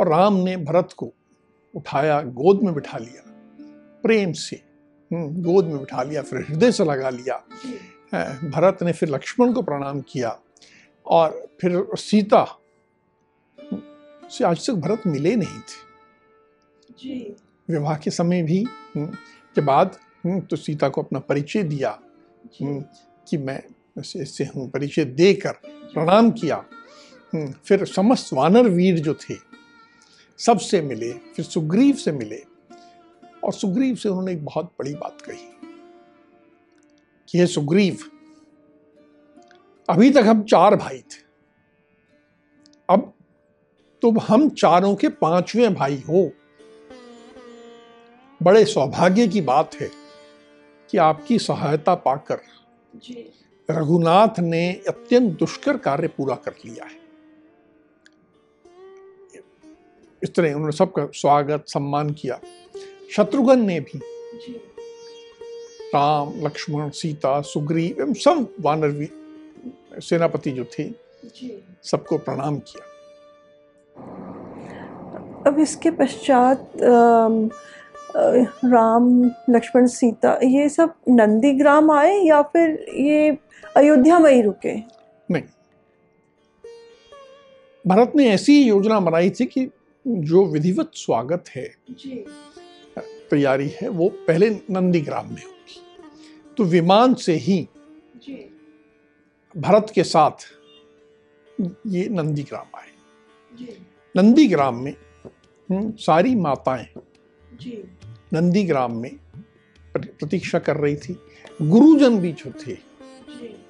और 0.00 0.08
राम 0.08 0.34
ने 0.34 0.56
भरत 0.56 0.88
को 0.96 1.12
उठाया 1.74 2.22
गोद 2.22 2.62
में 2.62 2.74
बिठा 2.74 2.98
लिया। 2.98 3.22
प्रेम 4.02 4.32
से 4.32 4.56
हम्म, 5.12 5.42
गोद 5.42 5.64
में 5.64 5.78
बिठा 5.78 6.02
लिया 6.02 6.22
फिर 6.22 6.46
हृदय 6.48 6.72
से 6.72 6.84
लगा 6.84 7.10
लिया। 7.10 7.36
भरत 8.50 8.82
ने 8.82 8.92
फिर 8.92 9.08
लक्ष्मण 9.08 9.52
को 9.52 9.62
प्रणाम 9.62 10.00
किया 10.00 10.40
और 11.06 11.48
फिर 11.60 11.86
सीता 11.94 12.58
से 14.30 14.44
आज 14.44 14.66
तक 14.66 14.72
भरत 14.72 15.02
मिले 15.06 15.36
नहीं 15.36 15.58
थे। 15.60 15.88
विवाह 17.68 17.96
के 17.96 18.10
समय 18.10 18.42
भी 18.42 18.62
हम्म, 18.62 19.06
के 19.54 19.60
बाद 19.60 19.96
तो 20.24 20.56
सीता 20.56 20.88
को 20.88 21.02
अपना 21.02 21.18
परिचय 21.18 21.62
दिया 21.62 21.98
कि 22.62 23.36
मैं 23.36 23.62
ऐसे 23.98 24.44
हूँ 24.46 24.68
परिचय 24.70 25.04
देकर 25.04 25.52
प्रणाम 25.64 26.30
किया। 26.30 26.64
फिर 27.64 27.84
समस्त 27.84 28.32
वानर 28.32 28.68
वीर 28.68 28.98
जो 28.98 29.14
थे 29.14 29.34
सबसे 30.38 30.80
मिले 30.82 31.12
फिर 31.36 31.44
सुग्रीव 31.44 31.94
से 31.94 32.12
मिले 32.12 32.42
और 33.44 33.52
सुग्रीव 33.52 33.94
से 33.94 34.08
उन्होंने 34.08 34.32
एक 34.32 34.44
बहुत 34.44 34.72
बड़ी 34.78 34.94
बात 34.94 35.20
कही 35.20 35.46
कि 37.28 37.38
हे 37.38 37.46
सुग्रीव 37.46 37.98
अभी 39.88 40.10
तक 40.10 40.24
हम 40.26 40.42
चार 40.42 40.76
भाई 40.76 40.98
थे। 40.98 41.20
अब 42.88 43.12
तुम 44.02 44.18
हम 44.20 44.48
चारों 44.50 44.94
के 44.96 45.08
पाँचवें 45.08 45.74
भाई 45.74 46.02
हो। 46.08 46.30
बड़े 48.40 48.64
सौभाग्य 48.64 49.26
की 49.28 49.40
बात 49.40 49.74
है 49.74 49.90
कि 50.90 50.98
आपकी 50.98 51.38
सहायता 51.38 51.94
पाकर 51.94 52.40
रघुनाथ 53.68 54.40
ने 54.40 54.72
अत्यंत 54.88 55.38
दुष्कर 55.38 55.76
कार्य 55.76 56.08
पूरा 56.08 56.34
कर 56.34 56.54
लिया 56.64 56.84
है। 56.84 56.96
इस 60.22 60.34
तरह 60.34 60.52
उन्होंने 60.52 60.76
सबका 60.76 61.06
स्वागत 61.14 61.64
सम्मान 61.68 62.10
किया। 62.10 62.40
शत्रुघ्न 63.12 63.60
ने 63.60 63.80
भी 63.80 63.98
राम 65.94 66.32
लक्ष्मण 66.36 66.90
सीता 66.90 67.40
सुग्रीव 67.40 68.00
एवं 68.02 68.12
सब 68.14 68.54
वानर 68.60 70.00
सेनापति 70.00 70.50
जो 70.50 70.64
थे 70.64 70.90
सबको 71.82 72.18
प्रणाम 72.18 72.58
किया। 72.58 72.84
अब 75.46 75.58
इसके 75.58 75.90
पश्चात 75.90 76.72
राम 78.16 79.24
लक्ष्मण 79.50 79.86
सीता 79.86 80.38
ये 80.44 80.68
सब 80.68 80.94
नंदीग्राम 81.08 81.90
आए 81.90 82.14
या 82.18 82.42
फिर 82.42 82.86
ये 82.94 83.38
अयोध्या 83.76 84.18
में 84.18 84.32
ही 84.32 84.42
रुके? 84.42 84.74
नहीं। 85.30 85.42
भारत 87.86 88.12
ने 88.16 88.28
ऐसी 88.30 88.62
योजना 88.62 89.00
बनाई 89.00 89.30
थी 89.30 89.46
कि 89.46 89.70
जो 90.06 90.44
विधिवत 90.46 90.90
स्वागत 90.94 91.44
है 91.56 91.74
तैयारी 93.30 93.68
है 93.82 93.88
वो 93.88 94.08
पहले 94.08 94.50
नंदीग्राम 94.70 95.26
में 95.26 95.42
होगी। 95.42 95.80
तो 96.56 96.64
विमान 96.64 97.14
से 97.14 97.32
ही 97.32 97.68
भारत 99.56 99.86
के 99.94 100.04
साथ 100.04 100.46
ये 101.86 102.08
नंदीग्राम 102.08 102.78
आए। 102.78 102.88
नंदीग्राम 104.16 104.76
में 104.76 104.94
हम्म, 105.70 105.92
सारी 105.92 106.34
माताएँ 106.34 106.88
नंदीग्राम 108.32 108.96
में 108.96 109.10
प्रतीक्षा 109.94 110.58
कर 110.58 110.76
रही 110.76 110.96
थी। 110.96 111.18
गुरुजन 111.62 112.18
भी 112.18 112.32
जो 112.32 112.52
थे 112.60 112.72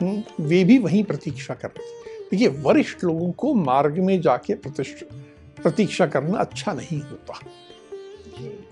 हम्म, 0.02 0.22
वे 0.40 0.62
भी 0.64 0.78
वहीं 0.78 1.02
प्रतीक्षा 1.04 1.54
कर 1.54 1.68
रहे 1.68 1.86
थे। 1.86 2.20
देखिए 2.30 2.48
वरिष्ठ 2.62 3.04
लोगों 3.04 3.30
को 3.32 3.52
मार्ग 3.54 3.98
में 3.98 4.20
जाके 4.20 4.54
प्रतीक्षा 4.54 6.06
करना 6.06 6.38
अच्छा 6.38 6.72
नहीं 6.72 7.00
होता। 7.00 7.38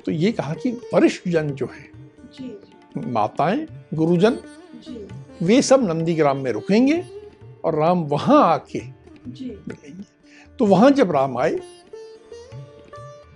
तो 0.07 0.12
ये 0.12 0.33
कहा 0.33 0.55
कि 0.55 0.70
वरिष्ठ 0.94 1.29
जन 1.29 1.51
जो 1.51 1.66
है 1.66 3.11
माताएँ 3.12 3.66
गुरुजन 3.94 4.38
वे 5.42 5.61
सब 5.62 5.87
नंदीग्राम 5.88 6.38
में 6.38 6.51
रुकेंगे 6.53 7.05
और 7.64 7.79
राम 7.79 8.03
वहाँ 8.05 8.42
आके 8.44 8.81
मिलेंगे। 9.29 10.05
तो 10.59 10.66
वहाँ 10.66 10.90
जब 10.90 11.11
राम 11.12 11.37
आए 11.38 11.59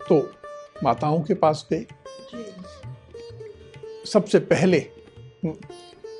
तो 0.08 0.20
माताओं 0.84 1.20
के 1.22 1.34
पास 1.34 1.66
गए 1.70 1.86
सबसे 4.06 4.38
पहले 4.38 4.80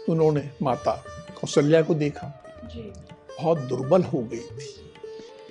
उन्होंने 0.09 0.51
माता 0.63 1.05
कौशल्या 1.41 1.83
को 1.83 1.95
देखा। 1.95 2.27
बहुत 3.39 3.59
दुर्बल 3.59 4.03
हो 4.03 4.19
गई 4.19 4.41
थी 4.41 4.93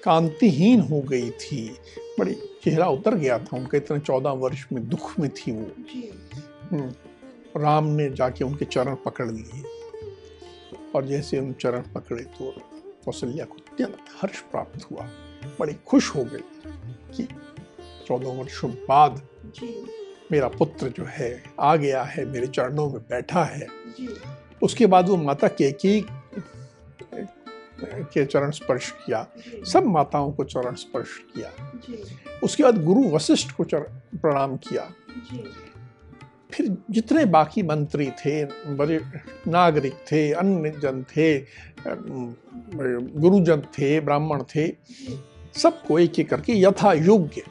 कांतिहीन 0.04 0.80
हो 0.80 1.02
गई 1.02 1.32
थी 1.32 1.78
बड़ी 2.19 2.34
चेहरा 2.63 2.88
उतर 2.88 3.15
गया 3.15 3.39
था 3.39 3.58
उनका 3.58 3.78
इतने 3.78 3.99
चौदह 3.99 4.30
वर्ष 4.30 4.65
में 4.73 4.89
दुख 4.89 5.19
में 5.19 5.30
थी 5.30 5.52
वो। 5.52 5.71
हम्म, 6.71 6.93
राम 7.62 7.86
ने 7.86 8.10
जाके 8.10 8.43
उनके 8.43 8.65
चरण 8.65 8.95
पकड़ 8.95 9.32
लिए। 9.32 9.63
और 10.95 11.06
जैसे 11.06 11.39
उन 11.39 11.54
चरण 11.54 11.82
पकड़े 11.82 12.23
तो 12.23 12.54
कौशल्या 13.06 13.45
को 13.45 13.54
अत्यंत 13.54 13.97
हर्ष 14.21 14.39
प्राप्त 14.41 14.91
हुआ 14.91 15.10
बड़ी 15.60 15.73
खुश 15.73 16.15
हो 16.15 16.23
गई 16.23 16.41
कि 17.15 17.23
चौदह 18.08 18.30
वर्षों 18.30 18.71
बाद 18.71 19.21
मेरा 20.31 20.47
पुत्र 20.47 20.89
जो 20.89 21.05
है 21.07 21.43
आ 21.59 21.75
गया 21.75 22.03
है 22.03 22.25
मेरे 22.25 22.47
चरणों 22.47 22.89
में 22.89 23.01
बैठा 23.01 23.43
है। 23.43 23.67
उसके 24.63 24.85
बाद 24.85 25.09
वो 25.09 25.17
माता 25.17 25.47
के 25.47 25.71
केकी 25.71 26.05
के 27.83 28.25
चरण 28.25 28.51
स्पर्श 28.51 28.91
किया। 29.05 29.27
सब 29.65 29.85
माताओं 29.85 30.31
को 30.31 30.43
चरण 30.43 30.75
स्पर्श 30.75 31.07
किया। 31.35 31.51
उसके 32.43 32.63
बाद 32.63 32.83
गुरु 32.83 33.09
वशिष्ठ 33.09 33.51
को 33.51 33.63
प्रणाम 34.15 34.57
किया। 34.57 34.91
फिर 36.51 36.77
जितने 36.91 37.25
बाकी 37.25 37.63
मंत्री 37.63 38.09
थे 38.11 38.45
बड़े 38.75 38.99
नागरिक 39.47 39.93
थे 40.11 40.31
अन्य 40.31 40.69
जन 40.69 41.03
थे 41.03 41.39
गुरुजन 43.19 43.61
थे 43.61 43.99
ब्राह्मण 43.99 44.43
थे 44.43 44.67
सबको 45.53 45.99
एक 45.99 46.19
एक 46.19 46.29
करके 46.29 46.53
यथा 46.53 46.93
योग्य 46.93 47.43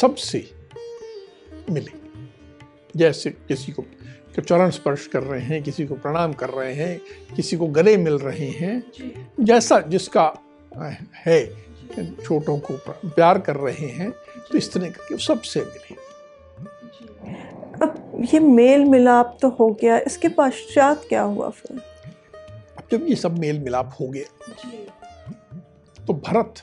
सबसे 0.00 0.53
मिले 1.70 2.20
जैसे 2.96 3.30
किसी 3.30 3.72
को 3.72 3.84
चरण 4.48 4.70
स्पर्श 4.70 5.06
कर 5.06 5.22
रहे 5.22 5.40
हैं 5.40 5.62
किसी 5.62 5.86
को 5.86 5.94
प्रणाम 5.94 6.32
कर 6.32 6.50
रहे 6.50 6.74
हैं 6.74 7.00
किसी 7.36 7.56
को 7.56 7.66
गले 7.66 7.96
मिल 7.96 8.14
रहे 8.14 8.48
हैं 8.50 8.92
जैसा 9.40 9.80
जिसका 9.80 10.34
है 11.14 11.64
छोटों 12.24 12.58
को 12.58 12.76
प्यार 13.08 13.38
कर 13.38 13.56
रहे 13.56 13.86
हैं 13.86 14.10
तो 14.52 14.58
इस 14.58 14.72
तरह 14.72 14.90
करके 14.90 15.18
सबसे 15.18 15.60
मिले 15.60 15.94
अब 17.82 18.22
ये 18.34 18.40
मेल 18.40 18.84
मिलाप 18.84 19.38
तो 19.42 19.48
हो 19.48 19.78
गया 19.80 19.98
इसके 19.98 20.28
पश्चात 20.28 21.04
क्या 21.08 21.22
हुआ 21.22 21.50
फिर? 21.50 21.80
अब 22.78 22.84
जब 22.92 23.06
ये 23.08 23.14
सब 23.14 23.38
मेल 23.38 23.58
मिलाप 23.58 23.96
हो 24.00 24.08
गया 24.08 24.52
तो 26.06 26.14
भरत 26.14 26.54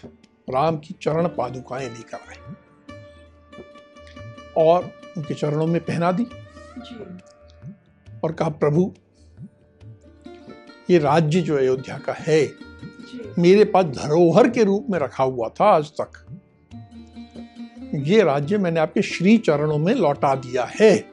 राम 0.50 0.78
की 0.78 0.96
चरण 1.02 1.28
पादुकाएँ 1.28 1.90
लेकर 1.90 2.20
आए। 2.30 2.54
और 4.58 4.92
उनके 5.18 5.34
चरणों 5.34 5.68
में 5.68 5.82
पहना 5.82 6.12
दी 6.12 6.24
और 8.24 8.32
कहा 8.32 8.50
प्रभु 8.50 8.94
ये 10.90 10.98
राज्य 10.98 11.42
जो 11.42 11.58
अयोध्या 11.58 11.98
का 11.98 12.14
है 12.14 12.52
मेरे 13.40 13.66
पास 13.66 13.86
धरोहर 13.86 14.50
के 14.50 14.64
रूप 14.64 14.88
में 14.90 15.00
रखा 15.00 15.24
हुआ 15.24 15.50
था 15.50 15.66
आज 15.66 15.92
तक। 16.02 16.40
ये 17.96 18.24
राज्य 18.24 18.58
मैंने 18.58 18.80
आपके 18.80 19.02
श्री 19.02 19.38
चरणों 19.38 19.78
में 19.78 19.94
लौटा 19.94 20.36
दिया 20.36 20.72
है। 20.82 21.06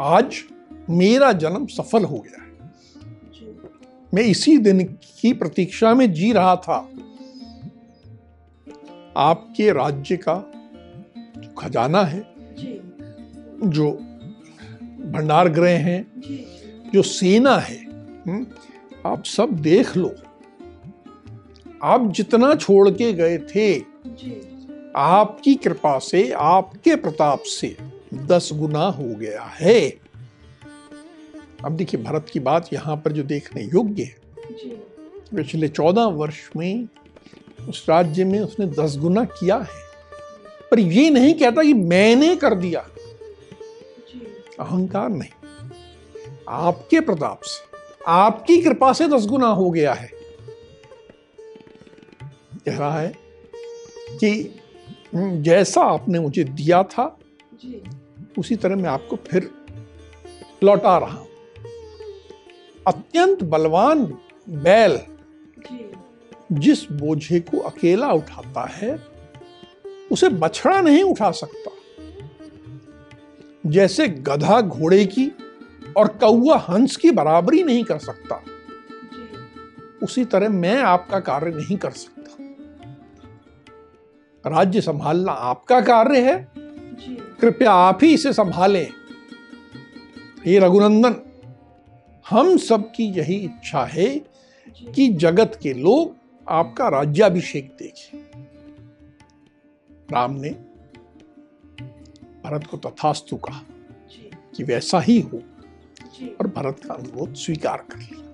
आज 0.00 0.36
मेरा 0.90 1.32
जन्म 1.32 1.66
सफल 1.66 2.04
हो 2.04 2.18
गया 2.18 2.42
है। 2.42 2.70
मैं 4.14 4.22
इसी 4.22 4.58
दिन 4.58 4.84
की 5.20 5.32
प्रतीक्षा 5.32 5.94
में 5.94 6.12
जी 6.12 6.32
रहा 6.32 6.56
था। 6.56 6.88
आपके 9.16 9.72
राज्य 9.72 10.16
का 10.16 10.55
खजाना 11.58 12.02
है 12.02 12.20
जो। 13.64 13.90
भंडार 15.06 15.48
गृह 15.48 15.78
हैं 15.78 16.22
जो। 16.94 17.02
सेना 17.02 17.56
है 17.56 17.84
हम्म, 18.26 18.46
आप 19.06 19.24
सब 19.24 19.48
देख 19.50 19.96
लो। 19.96 20.14
आप 21.82 22.12
जितना 22.12 22.54
छोड़ 22.54 22.90
के 22.90 23.12
गए 23.12 23.38
थे 23.38 23.78
आपकी 24.96 25.54
कृपा 25.54 25.98
से 25.98 26.30
आपके 26.30 26.96
प्रताप 26.96 27.40
से 27.40 27.76
दस 28.14 28.50
गुना 28.52 28.86
हो 28.86 29.04
गया 29.04 29.42
है। 29.42 29.98
अब 31.64 31.72
देखिए 31.72 32.02
भरत 32.02 32.26
की 32.32 32.40
बात 32.40 32.72
यहाँ 32.72 32.96
पर 32.96 33.12
जो 33.12 33.22
देखने 33.22 33.62
योग्य 33.62 34.02
है। 34.02 34.16
पिछले 35.36 35.68
चौदह 35.68 36.04
वर्ष 36.04 36.50
में 36.56 36.88
उस 37.68 37.86
राज्य 37.88 38.24
में 38.24 38.40
उसने 38.40 38.66
दस 38.66 38.96
गुना 38.98 39.24
किया 39.24 39.56
है। 39.56 39.85
पर 40.70 40.78
ये 40.78 41.10
नहीं 41.10 41.34
कहता 41.34 41.62
कि 41.62 41.72
मैंने 41.74 42.34
कर 42.36 42.54
दिया। 42.54 42.80
अहंकार 44.60 45.08
नहीं। 45.08 45.30
आपके 46.48 47.00
प्रताप 47.00 47.40
से 47.42 47.64
आपकी 48.06 48.60
कृपा 48.62 48.92
से 48.92 49.08
दस 49.08 49.26
गुना 49.26 49.46
हो 49.46 49.70
गया 49.70 49.92
है। 49.92 50.10
कह 52.66 52.78
रहा 52.78 53.00
है 53.00 53.12
कि 54.20 54.60
हम्म, 55.14 55.42
जैसा 55.42 55.80
आपने 55.80 56.18
मुझे 56.18 56.44
दिया 56.44 56.82
था 56.82 57.16
उसी 58.38 58.56
तरह 58.56 58.76
मैं 58.76 58.88
आपको 58.90 59.16
फिर 59.16 59.50
लौटा 60.64 60.96
रहा 60.98 61.10
हूँ। 61.10 61.28
अत्यंत 62.86 63.42
बलवान 63.42 64.04
बैल 64.48 64.98
जिस 66.52 66.84
बोझे 66.92 67.40
को 67.40 67.58
अकेला 67.60 68.12
उठाता 68.12 68.66
है 68.72 69.15
उसे 70.12 70.28
बछड़ा 70.28 70.80
नहीं 70.80 71.02
उठा 71.02 71.30
सकता। 71.30 71.70
जैसे 73.66 74.08
गधा 74.08 74.60
घोड़े 74.60 75.06
की 75.06 75.32
और 75.96 76.08
कौआ 76.08 76.56
हंस 76.56 76.96
की 76.96 77.10
बराबरी 77.10 77.62
नहीं 77.62 77.84
कर 77.84 77.98
सकता। 77.98 78.42
उसी 80.02 80.24
तरह 80.24 80.48
मैं 80.48 80.78
आपका 80.82 81.20
कार्य 81.20 81.50
नहीं 81.50 81.76
कर 81.76 81.90
सकता। 81.90 82.16
राज्य 84.50 84.80
संभालना 84.80 85.32
आपका 85.32 85.80
कार्य 85.80 86.20
है। 86.20 86.52
कृपया 87.40 87.72
आप 87.72 87.98
ही 88.02 88.14
इसे 88.14 88.32
संभालें। 88.32 88.90
हे 90.46 90.58
रघुनंदन, 90.58 91.16
हम 92.30 92.56
सबकी 92.56 93.04
यही 93.04 93.34
इच्छा 93.34 93.84
है 93.84 94.20
कि 94.94 95.08
जगत 95.08 95.58
के 95.62 95.72
लोग 95.72 96.16
आपका 96.48 96.88
राज्याभिषेक 96.88 97.76
देखें। 97.78 98.25
राम 100.12 100.32
ने 100.32 100.50
भरत 102.44 102.66
को 102.66 102.76
तथास्तु 102.76 103.36
कहा 103.36 103.60
कि 104.56 104.64
वैसा 104.64 105.00
ही 105.00 105.20
हो 105.20 105.40
और 106.40 106.46
भरत 106.46 106.80
का 106.84 106.94
अनुरोध 106.94 107.34
स्वीकार 107.34 107.84
कर 107.90 107.98
लिया। 107.98 108.24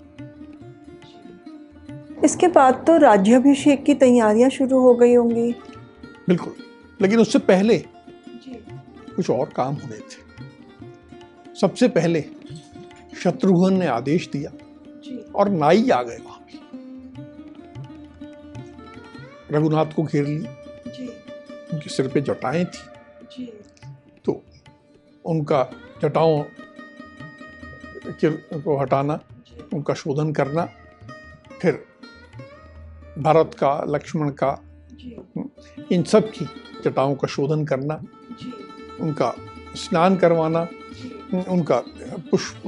इसके 2.25 2.49
बाद 2.49 2.85
तो 2.87 2.97
राज्याभिषेक 2.97 3.85
की 3.85 3.95
तैयारियाँ 3.95 4.51
शुरू 4.51 4.81
हो 4.81 4.95
गई 4.95 5.15
होंगी। 5.15 5.53
बिल्कुल 6.29 6.55
लेकिन 7.03 7.21
उससे 7.21 7.39
पहले 7.39 7.79
कुछ 9.17 9.31
और 9.31 9.49
काम 9.57 9.75
होने 9.75 9.99
थे। 9.99 10.21
सबसे 11.61 11.89
पहले 11.89 12.25
शत्रुघ्न 13.23 13.73
ने 13.79 13.87
आदेश 13.87 14.29
दिया 14.33 14.51
और 15.35 15.49
नाई 15.49 15.89
आ 15.91 16.03
गए 16.03 16.19
वहाँ 16.19 16.41
रघुनाथ 19.53 19.87
को 19.97 20.03
घेर 20.03 20.27
ली 20.27 20.47
उनके 21.73 21.91
सिर 21.91 22.09
पे 22.09 22.21
जटाएँ 22.21 22.65
थी। 22.65 23.47
तो 24.25 24.43
उनका 25.25 25.63
जटाओं 26.03 26.45
को 28.65 28.77
हटाना 28.79 29.19
उनका 29.75 29.95
शोधन 29.95 30.33
करना 30.33 30.69
फिर 31.61 31.85
भारत 33.19 33.51
का 33.59 33.85
लक्ष्मण 33.89 34.31
का 34.31 34.59
इन 35.93 36.03
सब 36.03 36.31
की 36.31 36.45
जटाओं 36.85 37.15
का 37.15 37.29
शोधन 37.29 37.65
करना 37.65 38.03
उनका 39.01 39.35
स्नान 39.77 40.17
करवाना 40.17 40.69
उनका 41.49 41.83
पुष्प 42.31 42.63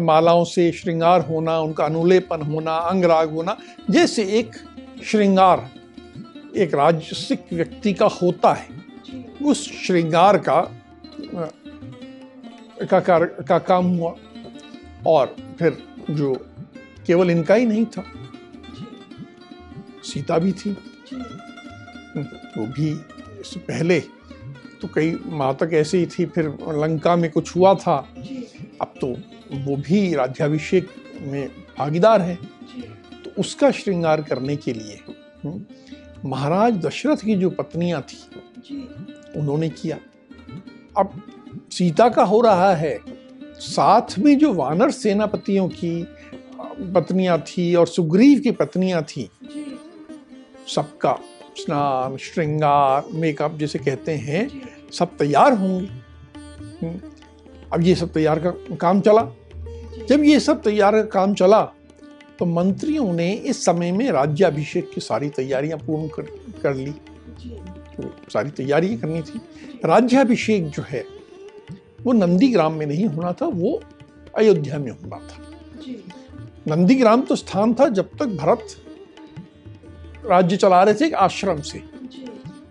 मालाओं 0.00 0.44
से 0.44 0.72
श्रृंगार 0.72 1.20
होना 1.20 1.58
उनका 1.60 1.84
अनुलेपन 1.84 2.42
होना 2.42 2.76
अंगराग 2.76 3.30
होना 3.30 3.56
जैसे 3.90 4.22
एक 4.38 4.56
श्रृंगार 5.04 5.68
एक 6.56 6.74
राजसिक 6.74 7.42
व्यक्ति 7.52 7.92
का 7.92 8.06
होता 8.06 8.52
है। 8.52 8.68
उस 9.42 9.72
श्रृंगार 9.86 10.38
का 10.38 10.60
का, 12.90 13.00
का, 13.00 13.18
का 13.24 13.58
काम 13.58 13.86
हुआ। 13.86 14.14
और 15.06 15.36
फिर 15.58 15.78
जो 16.10 16.34
केवल 17.06 17.30
इनका 17.30 17.54
ही 17.54 17.66
नहीं 17.66 17.84
था। 17.84 18.04
सीता 20.04 20.38
भी 20.38 20.52
थी। 20.52 20.70
वो 22.58 22.66
भी 22.66 22.90
इससे 23.40 23.60
पहले 23.60 24.00
तो 24.80 24.88
कई 24.94 25.18
माह 25.26 25.52
तक 25.52 25.70
ऐसे 25.72 25.98
ही 25.98 26.06
थी 26.06 26.26
फिर 26.26 26.44
लंका 26.68 27.16
में 27.16 27.30
कुछ 27.30 27.56
हुआ 27.56 27.74
था। 27.74 27.96
अब 28.80 28.94
तो 29.00 29.06
वो 29.52 29.76
भी 29.76 30.14
राज्याभिषेक 30.14 30.88
में 31.20 31.48
भागीदार 31.78 32.20
है। 32.20 32.38
तो 33.24 33.30
उसका 33.38 33.70
श्रृंगार 33.70 34.22
करने 34.22 34.56
के 34.56 34.72
लिए 34.72 35.00
हम्म, 35.44 35.64
महाराज 36.24 36.76
दशरथ 36.76 37.16
की 37.16 37.34
जो 37.34 37.50
पत्नियाँ 37.50 38.00
थी 38.02 38.18
उन्होंने 39.36 39.68
किया। 39.68 39.98
अब 40.98 41.22
सीता 41.70 42.08
का 42.08 42.24
हो 42.24 42.40
रहा 42.40 42.74
है। 42.74 42.98
साथ 43.58 44.18
में 44.18 44.38
जो 44.38 44.52
वानर 44.52 44.90
सेनापतियों 44.90 45.68
की 45.68 46.06
पत्नियाँ 46.94 47.38
थी 47.38 47.74
और 47.74 47.86
सुग्रीव 47.86 48.40
की 48.40 48.50
पत्नियाँ 48.50 49.02
थी 49.02 49.30
सबका 50.74 51.18
स्नान 51.56 52.16
श्रृंगार 52.16 53.04
मेकअप 53.12 53.54
जिसे 53.54 53.78
कहते 53.78 54.12
हैं 54.12 54.48
सब 54.92 55.16
तैयार 55.18 55.52
होंगे। 55.52 55.86
हम्म, 56.86 57.00
अब 57.72 57.82
ये 57.82 57.94
सब 57.94 58.12
तैयार 58.12 58.38
का 58.46 58.50
काम 58.76 59.00
चला। 59.00 59.22
जब 60.08 60.24
ये 60.24 60.40
सब 60.40 60.62
तैयार 60.62 60.92
का 60.92 61.02
काम 61.02 61.34
चला 61.34 61.62
तो 62.38 62.46
मंत्रियों 62.46 63.12
ने 63.12 63.32
इस 63.32 63.64
समय 63.64 63.92
में 63.92 64.10
राज्याभिषेक 64.12 64.90
की 64.94 65.00
सारी 65.00 65.28
तैयारियाँ 65.28 65.78
पूर्ण 65.78 66.08
कर, 66.08 66.22
कर 66.62 66.74
ली। 66.74 66.92
तो 67.96 68.30
सारी 68.30 68.50
तैयारियाँ 68.50 68.96
करनी 68.98 69.22
थी। 69.22 69.40
राज्याभिषेक 69.84 70.68
जो 70.68 70.82
है 70.88 71.04
वो 72.02 72.12
नंदीग्राम 72.12 72.72
में 72.72 72.86
नहीं 72.86 73.06
होना 73.06 73.32
था 73.32 73.46
वो 73.46 73.80
अयोध्या 74.36 74.78
में 74.78 74.90
होना 74.90 75.16
था। 75.16 75.42
नंदीग्राम 76.68 77.22
तो 77.22 77.36
स्थान 77.36 77.74
था 77.74 77.88
जब 77.88 78.10
तक 78.18 78.26
भरत 78.26 78.66
राज्य 80.26 80.56
चला 80.56 80.82
रहे 80.82 80.94
थे 80.94 81.06
एक 81.06 81.14
आश्रम 81.14 81.60
से। 81.60 81.78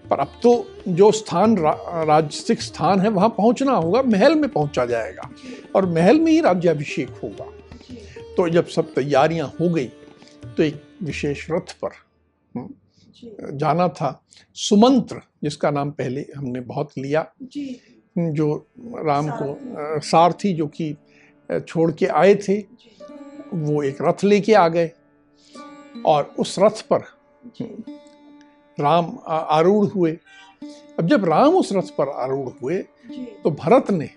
पर 0.09 0.19
अब 0.19 0.31
तो 0.43 0.67
जो 0.87 1.11
स्थान 1.11 1.57
रा, 1.57 1.71
राजसिक 2.03 2.61
स्थान 2.61 2.99
है 2.99 3.09
वहाँ 3.09 3.29
पहुँचना 3.29 3.71
होगा 3.71 4.01
महल 4.01 4.35
में 4.35 4.49
पहुँचा 4.49 4.85
जाएगा। 4.85 5.29
और 5.75 5.85
महल 5.85 6.19
में 6.19 6.31
ही 6.31 6.41
राज्याभिषेक 6.41 7.09
होगा। 7.23 7.45
तो 8.37 8.47
जब 8.49 8.67
सब 8.67 8.93
तैयारियाँ 8.93 9.47
हो 9.59 9.69
गई 9.69 9.85
तो 10.57 10.63
एक 10.63 10.81
विशेष 11.03 11.45
रथ 11.51 11.73
पर 11.83 11.91
हम्म, 12.55 13.57
जाना 13.57 13.87
था। 13.89 14.09
सुमंत्र 14.57 15.21
जिसका 15.43 15.71
नाम 15.71 15.91
पहले 15.91 16.25
हमने 16.37 16.59
बहुत 16.61 16.91
लिया 16.97 17.25
जो। 18.17 18.55
राम 18.79 19.29
को 19.31 19.99
सारथी। 20.01 20.53
जो 20.53 20.67
कि 20.67 20.95
छोड़ 21.67 21.91
के 21.91 22.05
आए 22.05 22.35
थे 22.47 22.57
वो 23.53 23.81
एक 23.83 23.97
रथ 24.01 24.23
लेके 24.23 24.53
आ 24.53 24.67
गए। 24.67 24.91
और 26.05 26.33
उस 26.39 26.55
रथ 26.59 26.81
पर 26.91 27.03
राम 28.77 29.17
आरूढ़ 29.27 29.87
हुए। 29.87 30.11
अब 30.99 31.07
जब 31.07 31.25
राम 31.25 31.55
उस 31.55 31.69
रथ 31.73 31.95
पर 31.97 32.09
आरूढ़ 32.21 32.49
हुए 32.61 32.77
तो 33.43 33.51
भरत 33.51 33.91
ने 33.91 34.09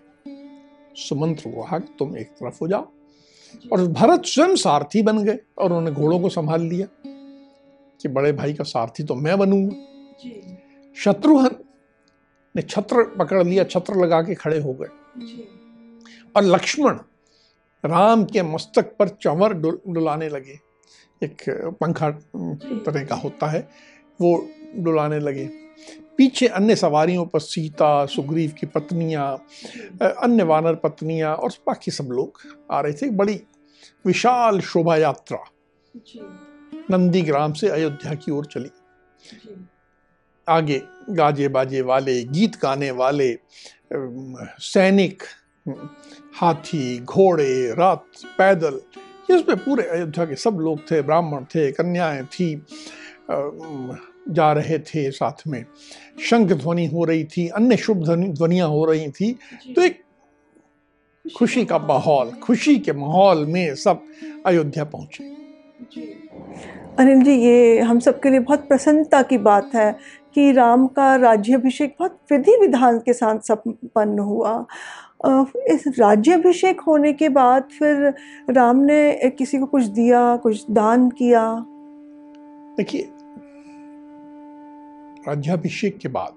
सुमंत्र 0.99 1.51
को 1.51 1.63
कहा 1.63 1.79
तुम 1.99 2.17
एक 2.19 2.29
तरफ़ 2.31 2.59
हो 2.63 2.69
जाओ। 2.69 2.91
और 3.73 3.87
भरत 3.89 4.25
स्वयं 4.25 4.55
सारथी 4.57 5.03
बन 5.03 5.23
गए 5.25 5.39
और 5.59 5.65
उन्होंने 5.65 5.91
घोड़ों 5.91 6.21
को 6.21 6.29
संभाल 6.29 6.63
लिया 6.63 6.87
कि 8.01 8.09
बड़े 8.09 8.33
भाई 8.33 8.55
का 8.55 8.65
सारथी 8.65 9.05
तो 9.05 9.15
मैं 9.15 9.39
बनूँगा। 9.39 9.75
शत्रुघ्न 10.97 11.51
ने 12.55 12.63
छत्र 12.63 13.05
पकड़ 13.19 13.43
लिया 13.45 13.65
छत्र 13.65 13.95
लगा 13.95 14.23
के 14.23 14.35
खड़े 14.35 14.59
हो 14.61 14.73
गए। 14.73 14.89
और 16.37 16.43
लक्ष्मण 16.45 16.99
राम 17.85 18.25
के 18.25 18.43
मस्तक 18.43 18.95
पर 18.99 19.09
चंवर 19.23 19.53
डुलाने 19.55 20.29
लगे। 20.29 20.59
एक 21.23 21.43
पंखा 21.81 22.11
तरह 22.11 23.05
का 23.05 23.15
होता 23.15 23.47
है 23.47 23.69
वो 24.21 24.49
डुलाने 24.77 25.19
लगे। 25.19 25.49
पीछे 26.19 26.47
अन्य 26.49 26.77
सवारियों 26.77 27.25
पर 27.27 27.41
सीता 27.41 28.07
सुग्रीव 28.07 28.53
की 28.61 28.67
पत्नियाँ 28.67 29.33
अन्य 30.03 30.43
वानर 30.43 30.75
पत्नियाँ 30.75 31.35
और 31.35 31.53
बाकी 31.67 31.91
सब 31.91 32.09
लोग 32.13 32.41
आ 32.71 32.81
रहे 32.81 32.93
थे। 32.93 33.11
बड़ी 33.11 33.41
विशाल 34.05 34.61
शोभा 34.61 34.97
यात्रा 34.97 35.45
नंदी 36.91 37.23
ग्राम 37.23 37.53
से 37.53 37.69
अयोध्या 37.69 38.15
की 38.15 38.33
ओर 38.33 38.47
चली। 38.47 38.71
आगे 40.47 40.83
गाजे 41.11 41.49
बाजे 41.49 41.81
वाले 41.83 42.23
गीत 42.25 42.57
गाने 42.63 42.91
वाले 42.91 43.33
सैनिक 44.63 45.23
हाथी 46.35 46.99
घोड़े 47.01 47.75
रथ 47.79 48.25
पैदल 48.39 48.81
इसमें 49.31 49.57
पूरे 49.57 49.83
अयोध्या 49.83 50.25
के 50.25 50.37
सब 50.37 50.59
लोग 50.61 50.81
थे 50.91 51.01
ब्राह्मण 51.03 51.45
थे 51.45 51.71
कन्याएँ 51.73 52.25
थी 52.25 52.55
जा 54.29 54.53
रहे 54.53 54.79
थे 54.79 55.11
साथ 55.11 55.47
में। 55.47 55.65
शंख 56.21 56.53
ध्वनि 56.53 56.87
हो 56.87 57.05
रही 57.05 57.25
थी 57.25 57.47
अन्य 57.49 57.77
शुभ 57.77 58.05
ध्वनियाँ 58.09 58.69
हो 58.69 58.85
रही 58.85 59.09
थी। 59.11 59.33
तो 59.77 59.83
एक 59.83 60.03
खुशी 61.37 61.65
का 61.65 61.79
माहौल 61.79 62.31
खुशी 62.43 62.79
के 62.79 62.93
माहौल 62.93 63.45
में 63.47 63.75
सब 63.75 64.03
अयोध्या 64.47 64.85
पहुँचे। 64.85 65.25
अनिल 66.99 67.23
जी 67.23 67.33
ये 67.35 67.81
हम 67.81 67.99
सबके 68.01 68.31
लिए 68.31 68.41
बहुत 68.41 68.69
प्रसन्नता 68.69 69.23
की 69.23 69.39
बात 69.39 69.71
है 69.75 69.91
कि 70.35 70.53
राम 70.53 70.87
का 70.87 71.15
राज्याभिषेक 71.17 71.95
बहुत 71.99 72.19
विधि 72.33 72.57
विधान 72.61 72.99
के 72.99 73.13
साथ 73.13 73.39
संपन्न 73.43 74.19
हुआ। 74.19 74.65
इस 75.67 75.85
राज्याभिषेक 75.99 76.81
होने 76.81 77.13
के 77.13 77.29
बाद 77.29 77.69
फिर 77.79 78.15
राम 78.51 78.81
ने 78.81 79.31
किसी 79.39 79.59
को 79.59 79.67
कुछ 79.67 79.85
दिया 79.85 80.37
कुछ 80.37 80.65
दान 80.71 81.09
किया? 81.11 81.43
देखिए 82.77 83.09
राज्याभिषेक 85.29 85.99
के 85.99 86.09
बाद 86.09 86.37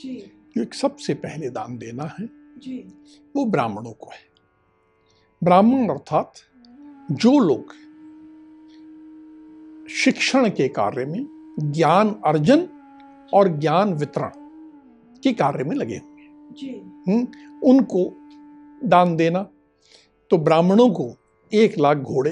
जी। 0.00 0.32
जो 0.56 0.62
एक 0.62 0.74
सबसे 0.74 1.14
पहले 1.14 1.50
दान 1.50 1.78
देना 1.78 2.04
है 2.04 2.26
जी। 2.58 2.92
वो 3.36 3.44
ब्राह्मणों 3.44 3.92
को 3.92 4.10
है। 4.12 4.28
ब्राह्मण 5.44 5.88
अर्थात 5.88 6.32
जो 7.10 7.38
लोग 7.38 7.74
शिक्षण 9.88 10.48
के 10.50 10.68
कार्य 10.68 11.04
में 11.04 11.26
ज्ञान 11.60 12.14
अर्जन 12.24 12.68
और 13.34 13.48
ज्ञान 13.48 13.94
वितरण 13.94 14.30
के 15.22 15.32
कार्य 15.32 15.64
में 15.64 15.76
लगे 15.76 15.96
हुए 15.96 16.22
हैं 16.62 17.60
उनको 17.64 18.16
दान 18.84 19.16
देना 19.16 19.42
तो 20.30 20.38
ब्राह्मणों 20.38 20.90
को 20.90 21.16
एक 21.52 21.78
लाख 21.78 21.96
घोड़े 21.96 22.30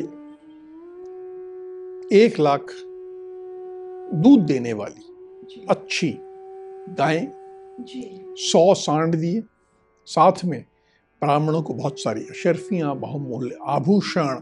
एक 2.17 2.41
लाख 2.41 2.67
दूध 4.15 4.41
देने 4.41 4.73
वाली 4.73 5.16
अच्छी 5.69 6.17
गायें। 6.99 7.27
सौ 8.39 8.75
सांड 8.75 9.15
दिए। 9.15 9.43
साथ 10.07 10.45
में 10.45 10.65
ब्राह्मणों 11.23 11.63
को 11.63 11.75
बहुत 11.75 12.01
सारी 12.01 12.21
अशरफियाँ 12.21 12.97
बहुमूल्य 12.97 13.59
आभूषण 13.63 14.41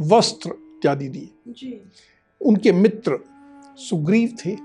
वस्त्र 0.00 0.50
इत्यादि 0.50 1.08
दिए। 1.08 1.80
उनके 2.40 2.72
मित्र 2.72 3.18
सुग्रीव 3.76 4.36
थे। 4.46 4.56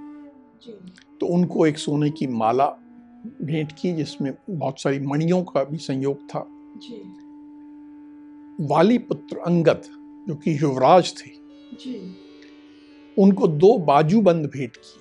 तो 1.20 1.26
उनको 1.26 1.66
एक 1.66 1.78
सोने 1.78 2.10
की 2.10 2.28
माला 2.28 2.68
भेंट 3.42 3.72
की 3.72 3.94
जिसमें 3.94 4.34
बहुत 4.50 4.82
सारी 4.82 5.00
मणियों 5.00 5.44
का 5.44 5.64
भी 5.64 5.78
संयोग 5.78 6.18
था। 6.30 6.40
वाली 8.66 8.98
पुत्र 8.98 9.38
अंगद 9.38 9.82
जो 10.28 10.36
कि 10.36 10.62
युवराज 10.62 11.14
थे 11.18 11.30
जी। 11.76 12.16
उनको 13.18 13.48
दो 13.48 13.78
बाजूबंद 13.78 14.46
भेंट 14.46 14.76
किए। 14.76 15.01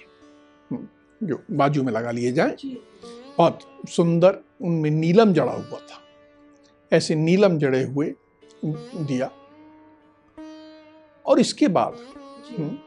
जो 1.22 1.42
बाजू 1.50 1.82
में 1.82 1.92
लगा 1.92 2.10
लिए 2.10 2.32
जाए। 2.32 2.56
बहुत 3.38 3.60
सुंदर 3.88 4.38
उनमें 4.62 4.90
नीलम 4.90 5.32
जड़ा 5.32 5.52
हुआ 5.52 5.78
था। 5.78 6.02
ऐसे 6.92 7.14
नीलम 7.14 7.58
जड़े 7.58 7.82
हुए 7.84 8.14
दिया। 8.96 9.30
और 11.26 11.40
इसके 11.40 11.68
बाद 11.68 11.98
हम्म, 12.58 12.78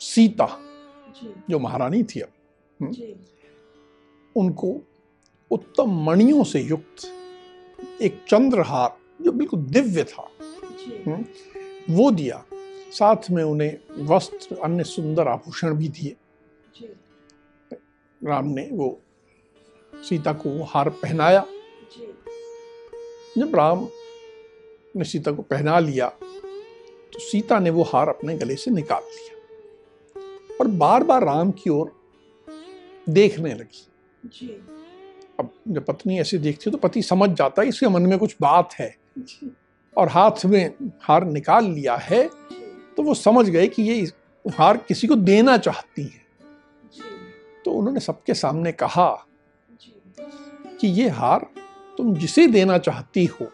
सीता 0.00 0.60
जी। 1.08 1.34
जो 1.50 1.58
महारानी 1.58 2.02
थी 2.02 2.20
अब 2.20 2.28
हम्म। 2.82 2.94
उनको 4.36 4.80
उत्तम 5.50 6.04
मणियों 6.04 6.44
से 6.44 6.60
युक्त 6.60 7.12
एक 8.02 8.24
चंद्रहार 8.28 8.96
जो 9.24 9.32
बिल्कुल 9.32 9.60
दिव्य 9.60 10.04
था 10.04 10.30
जी। 10.62 11.10
हम्म, 11.10 11.24
वो 11.90 12.10
दिया। 12.10 12.44
साथ 12.98 13.30
में 13.30 13.42
उन्हें 13.44 14.06
वस्त्र 14.06 14.56
अन्य 14.64 14.84
सुंदर 14.84 15.28
आभूषण 15.28 15.74
भी 15.74 15.88
दिए। 15.90 16.16
राम 18.20 18.46
ने 18.48 18.68
वो 18.72 18.98
सीता 19.92 20.32
को 20.32 20.50
वो 20.50 20.64
हार 20.64 20.88
पहनाया। 20.96 21.44
जब 23.38 23.54
राम 23.56 23.86
ने 24.96 25.04
सीता 25.04 25.32
को 25.32 25.42
पहना 25.42 25.78
लिया 25.78 26.08
तो 26.08 27.18
सीता 27.20 27.58
ने 27.58 27.70
वो 27.70 27.82
हार 27.82 28.08
अपने 28.08 28.36
गले 28.38 28.56
से 28.56 28.70
निकाल 28.70 29.02
लिया 29.04 30.56
और 30.60 30.68
बार 30.76 31.04
बार 31.04 31.24
राम 31.24 31.50
की 31.50 31.70
ओर 31.70 31.92
देखने 33.08 33.54
लगी। 33.54 33.86
जी। 34.24 34.48
अब 35.40 35.50
जब 35.68 35.84
पत्नी 35.84 36.18
ऐसे 36.18 36.38
देखती 36.38 36.64
है 36.66 36.72
तो 36.72 36.78
पति 36.78 37.02
समझ 37.02 37.30
जाता 37.30 37.62
है 37.62 37.68
इसके 37.68 37.88
मन 37.88 38.02
में 38.02 38.18
कुछ 38.18 38.36
बात 38.40 38.74
है 38.74 38.94
और 39.96 40.08
हाथ 40.08 40.44
में 40.46 40.74
हार 41.02 41.24
निकाल 41.26 41.64
लिया 41.64 41.96
है। 41.96 42.24
तो 42.96 43.02
वो 43.02 43.14
समझ 43.14 43.48
गए 43.48 43.66
कि 43.66 43.82
ये 43.82 44.02
हार 44.44 44.76
किसी 44.78 45.06
को 45.06 45.14
देना 45.14 45.56
चाहती 45.56 46.02
है। 46.02 46.24
तो 47.64 47.70
उन्होंने 47.70 48.00
सबके 48.00 48.34
सामने 48.34 48.72
कहा 48.72 49.08
कि 50.80 50.88
ये 50.88 51.08
हार 51.08 51.46
तुम 51.98 52.14
जिसे 52.14 52.46
देना 52.46 52.78
चाहती 52.78 53.24
हो 53.24 53.46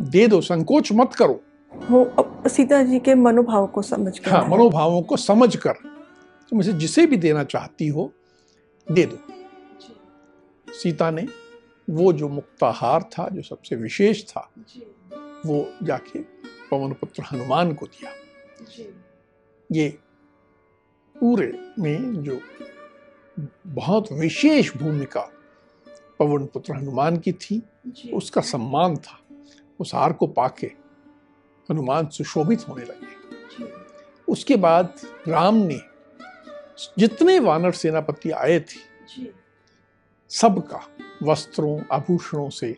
दे 0.00 0.26
दो 0.28 0.40
संकोच 0.40 0.92
मत 0.92 1.14
करो। 1.14 1.40
वो 1.90 2.04
अब 2.18 2.48
सीता 2.48 2.82
जी 2.82 2.98
के 2.98 3.14
मनोभाव 3.14 3.66
को 3.66 3.82
समझ 3.82 4.18
कर 4.18 4.30
हाँ 4.30 4.48
मनोभावों 4.48 5.02
को 5.02 5.16
समझ 5.16 5.56
कर 5.56 5.72
तुम 6.52 6.60
इसे 6.60 6.72
जिसे 6.72 7.06
भी 7.06 7.16
देना 7.16 7.44
चाहती 7.44 7.88
हो 7.88 8.12
दे 8.86 9.04
दो। 9.06 10.72
सीता 10.72 11.10
ने 11.10 11.26
वो 11.90 12.12
जो 12.12 12.28
मुक्ताहार 12.28 13.02
था 13.12 13.28
जो 13.28 13.42
सबसे 13.42 13.76
विशेष 13.76 14.24
था 14.24 14.50
वो 15.46 15.66
जाके 15.82 16.18
पवन 16.70 16.92
पुत्र 16.92 17.22
हनुमान 17.22 17.74
को 17.74 17.86
दिया। 17.86 18.12
ये 19.72 19.98
पूरे 21.16 21.72
में 21.78 22.22
जो 22.22 22.40
बहुत 23.66 24.12
विशेष 24.12 24.76
भूमिका 24.76 25.32
पवन 26.18 26.46
पुत्र 26.46 26.74
हनुमान 26.74 27.16
की 27.16 27.32
थी 27.32 27.62
उसका 28.12 28.40
सम्मान 28.40 28.96
था। 28.96 29.20
उस 29.80 29.94
हार 29.94 30.12
को 30.12 30.26
पाके 30.26 30.66
हनुमान 31.70 32.08
सुशोभित 32.08 32.68
होने 32.68 32.84
लगे। 32.84 33.10
उसके 34.28 34.56
बाद 34.56 34.94
राम 35.28 35.54
ने 35.54 35.80
जितने 36.98 37.38
वानर 37.38 37.72
सेनापति 37.72 38.30
आए 38.30 38.60
थे 38.60 38.90
सबका 40.30 40.80
वस्त्रों 41.22 41.80
आभूषणों 41.92 42.50
से 42.50 42.76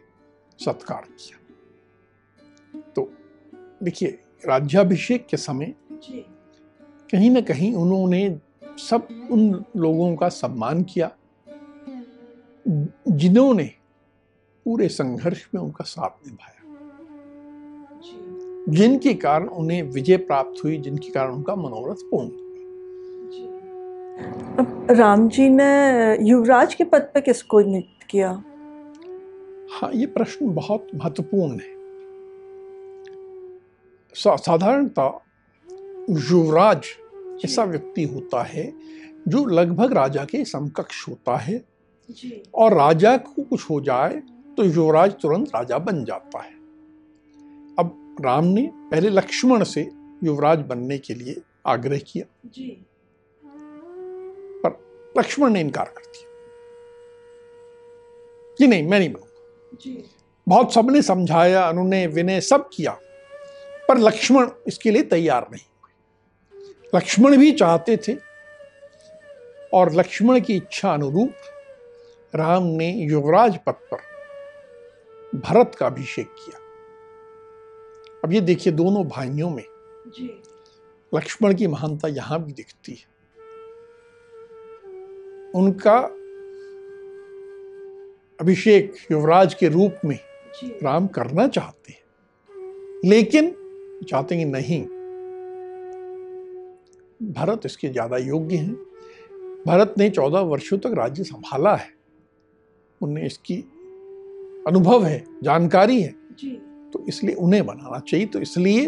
सत्कार 0.64 1.02
किया। 1.02 1.38
देखिए 3.82 4.18
राज्याभिषेक 4.46 5.26
के 5.26 5.36
समय 5.36 5.74
कहीं 7.12 7.30
ना 7.30 7.40
कहीं 7.40 7.74
उन्होंने 7.74 8.38
सब 8.78 9.08
उन 9.30 9.64
लोगों 9.76 10.16
का 10.16 10.28
सम्मान 10.28 10.82
किया। 10.82 11.10
जिन्होंने 13.08 13.64
पूरे 14.66 14.88
संघर्ष 14.88 15.46
में 15.54 15.60
उनका 15.62 15.84
साथ 15.84 16.26
निभाया। 16.26 16.58
जिनके 18.68 19.14
कारण 19.14 19.48
उन्हें 19.48 19.82
विजय 19.82 20.16
प्राप्त 20.16 20.64
हुई 20.64 20.76
जिनके 20.78 21.10
कारण 21.10 21.32
उनका 21.32 21.54
मनोरथ 21.56 22.02
पूर्ण 22.04 22.28
हुआ। 22.28 22.42
राम 24.94 25.28
जी 25.28 25.48
ने 25.48 26.18
युवराज 26.28 26.74
के 26.74 26.84
पद 26.84 27.00
पर 27.00 27.20
किसको 27.20 27.60
नियुक्त 27.60 28.06
किया? 28.10 28.30
हाँ 29.72 29.90
ये 29.94 30.06
प्रश्न 30.06 30.54
बहुत 30.54 30.86
महत्वपूर्ण 30.94 31.52
है। 31.52 31.81
साधारणतः 34.16 35.18
युवराज 36.30 36.86
ऐसा 37.44 37.64
व्यक्ति 37.64 38.04
होता 38.04 38.42
है 38.42 38.72
जो 39.28 39.44
लगभग 39.44 39.92
राजा 39.92 40.24
के 40.24 40.44
समकक्ष 40.44 41.08
होता 41.08 41.36
है। 41.36 41.64
और 42.54 42.74
राजा 42.74 43.16
को 43.16 43.42
कुछ 43.42 43.70
हो 43.70 43.80
जाए 43.80 44.22
तो 44.56 44.64
युवराज 44.64 45.12
तुरंत 45.12 45.48
राजा 45.54 45.78
बन 45.78 46.04
जाता 46.04 46.42
है। 46.42 46.52
अब 47.78 48.16
राम 48.20 48.44
ने 48.44 48.70
पहले 48.74 49.08
लक्ष्मण 49.08 49.64
से 49.64 49.90
युवराज 50.24 50.58
बनने 50.58 50.98
के 50.98 51.14
लिए 51.14 51.36
आग्रह 51.66 51.98
किया। 51.98 52.24
जी। 52.46 52.86
पर 54.64 54.78
लक्ष्मण 55.18 55.50
ने 55.50 55.60
इनकार 55.60 55.84
कर 55.84 56.02
दिया। 56.02 56.28
कि 58.58 58.66
नहीं 58.66 58.88
मैं 58.88 58.98
नहीं 58.98 59.12
बनूँगा। 59.12 60.02
बहुत 60.48 60.74
सबने 60.74 61.02
समझाया 61.02 61.68
उन्होंने 61.70 62.06
विनय 62.06 62.40
सब 62.40 62.70
किया। 62.72 62.98
पर 63.88 63.98
लक्ष्मण 63.98 64.50
इसके 64.66 64.90
लिए 64.90 65.02
तैयार 65.02 65.48
नहीं 65.52 65.62
हुए। 65.62 65.90
लक्ष्मण 66.94 67.36
भी 67.36 67.52
चाहते 67.52 67.96
थे 67.96 68.16
और 69.74 69.92
लक्ष्मण 69.92 70.40
की 70.40 70.56
इच्छा 70.56 70.92
अनुरूप 70.94 71.32
राम 72.34 72.62
ने 72.62 72.92
युवराज 72.92 73.58
पद 73.66 73.72
पर 73.72 73.98
भरत 75.38 75.74
का 75.74 75.86
अभिषेक 75.86 76.26
किया। 76.26 76.58
अब 78.24 78.32
ये 78.32 78.40
देखिए 78.40 78.72
दोनों 78.72 79.04
भाइयों 79.08 79.50
में 79.50 79.64
लक्ष्मण 81.14 81.54
की 81.54 81.66
महानता 81.66 82.08
यहाँ 82.08 82.44
भी 82.44 82.52
दिखती 82.52 82.92
है। 82.92 83.12
उनका 85.54 85.98
अभिषेक 88.40 88.94
युवराज 89.10 89.54
के 89.54 89.68
रूप 89.68 89.94
में 90.04 90.18
राम 90.64 91.06
करना 91.06 91.48
चाहते 91.48 91.92
हैं। 91.92 92.02
लेकिन 93.04 93.61
चाहते 94.04 94.34
हैं 94.34 94.44
कि 94.46 94.50
नहीं 94.52 94.82
भरत 97.32 97.66
इसके 97.66 97.88
ज़्यादा 97.88 98.16
योग्य 98.16 98.56
हैं। 98.56 98.74
भरत 99.66 99.94
ने 99.98 100.08
चौदह 100.10 100.40
वर्षों 100.40 100.78
तक 100.78 100.94
राज्य 100.94 101.24
संभाला 101.24 101.74
है। 101.76 101.90
उन्हें 103.00 103.24
इसकी 103.24 103.56
अनुभव 104.66 105.04
है 105.04 105.24
जानकारी 105.42 106.00
है। 106.02 106.14
जी। 106.38 106.50
तो 106.92 107.04
इसलिए 107.08 107.34
उन्हें 107.34 107.64
बनाना 107.66 107.98
चाहिए। 107.98 108.26
तो 108.26 108.40
इसलिए 108.40 108.86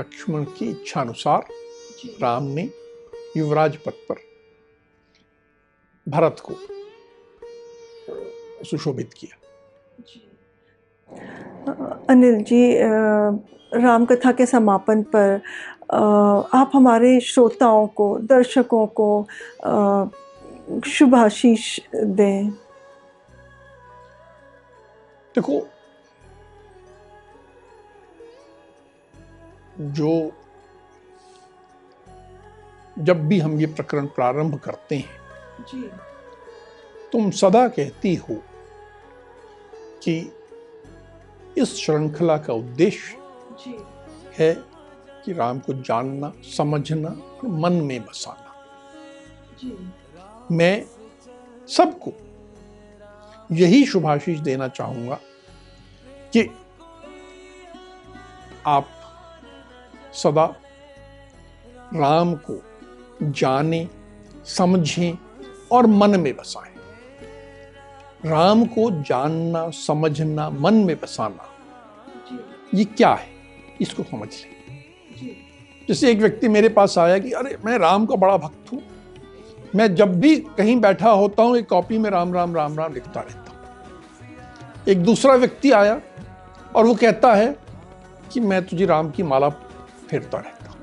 लक्ष्मण 0.00 0.44
की 0.44 0.70
इच्छा 0.70 1.00
अनुसार 1.00 1.46
राम 2.22 2.44
ने 2.44 2.70
युवराज 3.36 3.76
पद 3.76 3.92
पर 4.08 4.16
भरत 6.06 6.36
को 6.40 6.54
सुशोभित 8.64 9.12
किया। 9.12 9.38
जी। 10.00 10.25
अनिल 12.10 12.40
जी 12.42 12.78
राम 13.74 14.04
कथा 14.06 14.32
के 14.32 14.46
समापन 14.46 15.02
पर 15.14 15.40
आप 16.54 16.70
हमारे 16.74 17.18
श्रोताओं 17.20 17.86
को 17.86 18.18
दर्शकों 18.18 18.86
को 19.00 19.08
शुभ 20.90 21.14
आशीष 21.14 21.80
दें। 21.94 22.50
देखो 25.34 25.60
जो 29.80 30.32
जब 32.98 33.26
भी 33.28 33.38
हम 33.40 33.58
ये 33.60 33.66
प्रकरण 33.66 34.06
प्रारंभ 34.06 34.58
करते 34.58 34.96
हैं 34.96 35.64
जी। 35.70 35.82
तुम 37.12 37.30
सदा 37.30 37.66
कहती 37.68 38.14
हो 38.14 38.34
कि 40.02 40.20
इस 41.58 41.76
श्रृंखला 41.76 42.36
का 42.36 42.52
उद्देश्य 42.52 43.16
है 44.38 44.54
कि 45.24 45.32
राम 45.32 45.58
को 45.58 45.72
जानना 45.72 46.32
समझना 46.56 47.08
और 47.08 47.48
मन 47.48 47.72
में 47.72 48.04
बसाना। 48.04 48.54
जी। 49.60 49.92
मैं 50.56 50.86
सबको 51.68 52.12
यही 53.52 53.86
शुभाशीष 53.86 54.38
देना 54.38 54.68
चाहूँगा 54.68 55.20
कि 56.32 56.50
आप 58.66 58.88
सदा 60.12 60.46
राम 61.94 62.34
को 62.34 62.62
जाने 63.22 63.88
समझें 64.44 65.18
और 65.72 65.86
मन 65.86 66.20
में 66.20 66.36
बसाएँ। 66.36 66.75
राम 68.26 68.64
को 68.66 68.90
जानना 69.02 69.68
समझना 69.70 70.48
मन 70.50 70.74
में 70.74 70.96
बसाना 71.00 71.48
ये 72.74 72.84
क्या 72.84 73.12
है? 73.14 73.28
इसको 73.80 74.02
समझ 74.02 74.28
लें। 74.28 75.34
जैसे 75.88 76.10
एक 76.10 76.18
व्यक्ति 76.18 76.48
मेरे 76.48 76.68
पास 76.68 76.96
आया 76.98 77.18
कि 77.18 77.30
अरे 77.32 77.56
मैं 77.64 77.78
राम 77.78 78.06
का 78.06 78.16
बड़ा 78.16 78.36
भक्त 78.36 78.72
हूँ। 78.72 78.82
मैं 79.74 79.94
जब 79.94 80.18
भी 80.20 80.36
कहीं 80.58 80.80
बैठा 80.80 81.10
होता 81.10 81.42
हूँ 81.42 81.56
एक 81.56 81.68
कॉपी 81.68 81.98
में 81.98 82.10
राम 82.10 82.34
राम 82.34 82.54
राम 82.54 82.78
राम 82.78 82.94
लिखता 82.94 83.20
रहता 83.20 83.50
हूँ। 83.50 84.84
एक 84.88 85.02
दूसरा 85.02 85.34
व्यक्ति 85.34 85.70
आया 85.72 86.00
और 86.76 86.86
वो 86.86 86.94
कहता 86.94 87.34
है 87.34 87.56
कि 88.32 88.40
मैं 88.40 88.64
तुझे 88.66 88.86
राम 88.86 89.10
की 89.10 89.22
माला 89.22 89.48
फेरता 90.10 90.38
रहता 90.38 90.70
हूँ। 90.70 90.78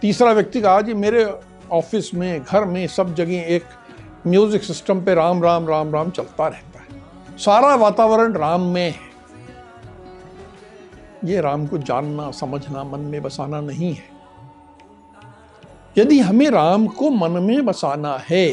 तीसरा 0.00 0.32
व्यक्ति 0.32 0.60
कहा 0.60 0.80
जी 0.80 0.94
मेरे 0.94 1.24
ऑफ़िस 1.72 2.14
में 2.14 2.42
घर 2.42 2.64
में 2.64 2.86
सब 2.86 3.14
जगह 3.14 3.54
एक 3.54 3.64
म्यूज़िक 4.26 4.62
सिस्टम 4.64 5.00
पे 5.04 5.14
राम 5.14 5.42
राम 5.42 5.68
राम 5.68 5.92
राम 5.94 6.10
चलता 6.10 6.46
रहता 6.48 6.80
है। 6.80 7.36
सारा 7.38 7.74
वातावरण 7.76 8.32
राम 8.32 8.60
में 8.64 8.90
है। 8.90 9.08
ये 11.24 11.40
राम 11.40 11.66
को 11.66 11.78
जानना, 11.78 12.30
समझना, 12.30 12.84
मन 12.84 13.00
में 13.00 13.22
बसाना 13.22 13.60
नहीं 13.60 13.92
है। 13.94 14.16
यदि 15.96 16.18
हमें 16.20 16.48
राम 16.50 16.86
को 16.88 17.10
मन 17.10 17.42
में 17.42 17.64
बसाना 17.66 18.16
है 18.30 18.52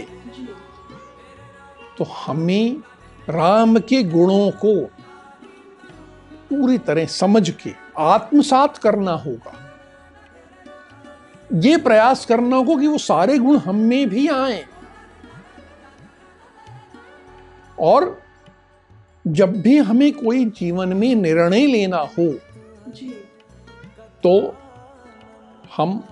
तो 1.98 2.04
हमें 2.18 2.78
राम 3.30 3.78
के 3.80 4.04
गुणों 4.04 4.50
को 4.56 4.74
पूरी 6.50 6.78
तरह 6.78 7.06
समझ 7.06 7.50
के 7.52 7.72
आत्मसात 7.98 8.78
करना 8.78 9.12
होगा। 9.16 9.54
ये 11.62 11.78
प्रयास 11.78 12.26
करना 12.26 12.56
होगा 12.56 12.76
कि 12.82 12.88
वो 12.88 12.98
सारे 12.98 13.38
गुण 13.38 13.58
हम 13.58 13.76
में 13.82 14.10
भी 14.10 14.28
आए। 14.28 14.64
और 17.80 18.22
जब 19.28 19.62
भी 19.62 19.78
हमें 19.78 20.12
कोई 20.14 20.46
जीवन 20.46 20.94
में 20.94 21.16
निर्णय 21.16 21.66
लेना 21.66 21.98
हो 21.98 22.34
तो 24.24 24.58
हम 25.78 26.04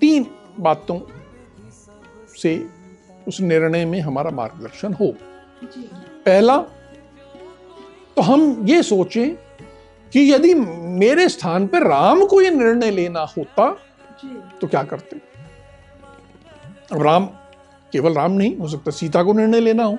तीन 0.00 0.26
बातों 0.60 1.00
से 2.42 2.68
उस 3.28 3.40
निर्णय 3.40 3.84
में 3.84 4.00
हमारा 4.00 4.30
मार्गदर्शन 4.30 4.92
हो। 4.92 5.14
पहला 6.26 6.58
तो 8.16 8.22
हम 8.22 8.66
ये 8.68 8.82
सोचें 8.82 9.34
कि 10.12 10.32
यदि 10.32 10.54
मेरे 10.54 11.28
स्थान 11.28 11.66
पर 11.66 11.86
राम 11.86 12.26
को 12.26 12.40
यह 12.40 12.50
निर्णय 12.50 12.90
लेना 12.90 13.20
होता 13.20 13.76
तो 14.60 14.66
क्या 14.66 14.82
करते? 14.82 15.16
राम 16.92 17.28
केवल 17.92 18.14
राम 18.14 18.32
नहीं 18.32 18.56
हो 18.56 18.68
सकता 18.68 18.90
सीता 18.90 19.22
को 19.22 19.32
निर्णय 19.32 19.60
लेना 19.60 19.84
हो। 19.84 19.98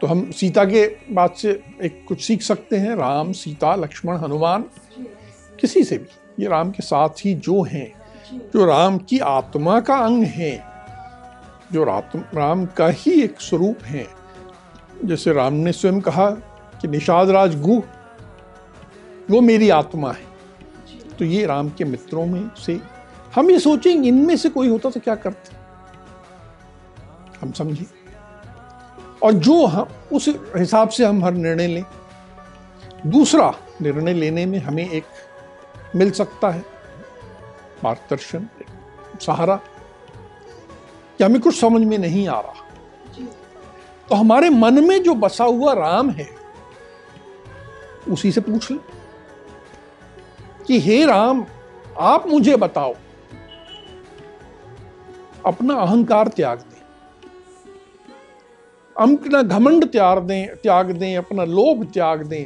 तो 0.00 0.06
हम 0.06 0.30
सीता 0.30 0.64
के 0.64 0.86
बात 1.12 1.36
से 1.36 1.50
एक 1.82 2.04
कुछ 2.08 2.22
सीख 2.22 2.42
सकते 2.42 2.76
हैं 2.76 2.94
राम 2.96 3.32
सीता 3.32 3.74
लक्ष्मण 3.74 4.16
हनुमान 4.16 4.64
किसी 5.60 5.84
से 5.84 5.98
भी। 5.98 6.42
ये 6.42 6.48
राम 6.48 6.70
के 6.70 6.82
साथ 6.82 7.24
ही 7.24 7.34
जो 7.34 7.62
हैं 7.62 7.92
जो। 8.54 8.64
राम 8.66 8.98
की 8.98 9.18
आत्मा 9.18 9.80
का 9.80 9.96
अंग 9.96 10.24
है 10.24 10.52
जो 11.72 11.84
राम 11.84 12.64
का 12.66 12.88
ही 12.88 13.20
एक 13.22 13.40
स्वरूप 13.40 13.82
है। 13.84 14.06
जैसे 15.04 15.32
राम 15.32 15.54
ने 15.54 15.72
स्वयं 15.72 16.00
कहा 16.00 16.30
कि 16.80 16.88
निषाद 16.88 17.30
राज 17.30 17.60
गु 17.60 17.82
वो 19.30 19.40
मेरी 19.40 19.68
आत्मा 19.70 20.12
है। 20.12 20.32
तो 21.18 21.24
ये 21.24 21.44
राम 21.46 21.68
के 21.68 21.84
मित्रों 21.84 22.26
में 22.26 22.50
से 22.58 22.80
हम 23.34 23.50
ये 23.50 23.58
सोचेंगे 23.58 24.08
इनमें 24.08 24.36
से 24.36 24.48
कोई 24.48 24.68
होता 24.68 24.90
तो 24.90 25.00
क्या 25.00 25.14
करते? 25.14 25.53
हम 27.40 27.52
समझे 27.52 27.86
और 29.22 29.32
जो 29.32 29.66
हम 29.66 29.88
उस 30.12 30.28
हिसाब 30.56 30.88
से 30.88 31.04
हम 31.04 31.24
हर 31.24 31.32
निर्णय 31.32 31.66
लें। 31.66 31.84
दूसरा 33.06 33.54
निर्णय 33.82 34.12
लेने 34.12 34.46
में 34.46 34.58
हमें 34.58 34.90
एक 34.90 35.04
मिल 35.96 36.10
सकता 36.10 36.50
है 36.50 36.64
मार्गदर्शन 37.84 38.48
सहारा। 39.20 39.60
कि 41.18 41.24
हमें 41.24 41.40
कुछ 41.40 41.60
समझ 41.60 41.86
में 41.86 41.98
नहीं 41.98 42.28
आ 42.28 42.40
रहा। 42.40 42.64
तो 44.08 44.14
हमारे 44.14 44.50
मन 44.50 44.88
में 44.88 45.02
जो 45.02 45.14
बसा 45.14 45.44
हुआ 45.44 45.72
राम 45.72 46.10
है 46.10 46.28
उसी 48.08 48.32
से 48.32 48.40
पूछ 48.40 48.70
ले। 48.70 48.78
कि 50.66 50.80
हे 50.80 51.06
राम 51.06 51.46
आप 51.98 52.26
मुझे 52.26 52.56
बताओ 52.56 52.94
अपना 55.46 55.74
अहंकार 55.74 56.28
त्याग 56.28 56.58
दें। 56.58 56.73
अपना 58.96 59.42
घमंड 59.42 59.84
त्याग 59.84 60.18
दें 60.18 60.46
त्याग 60.56 60.90
दें 60.90 61.16
अपना 61.16 61.44
लोभ 61.44 61.84
त्याग 61.94 62.22
दें। 62.22 62.44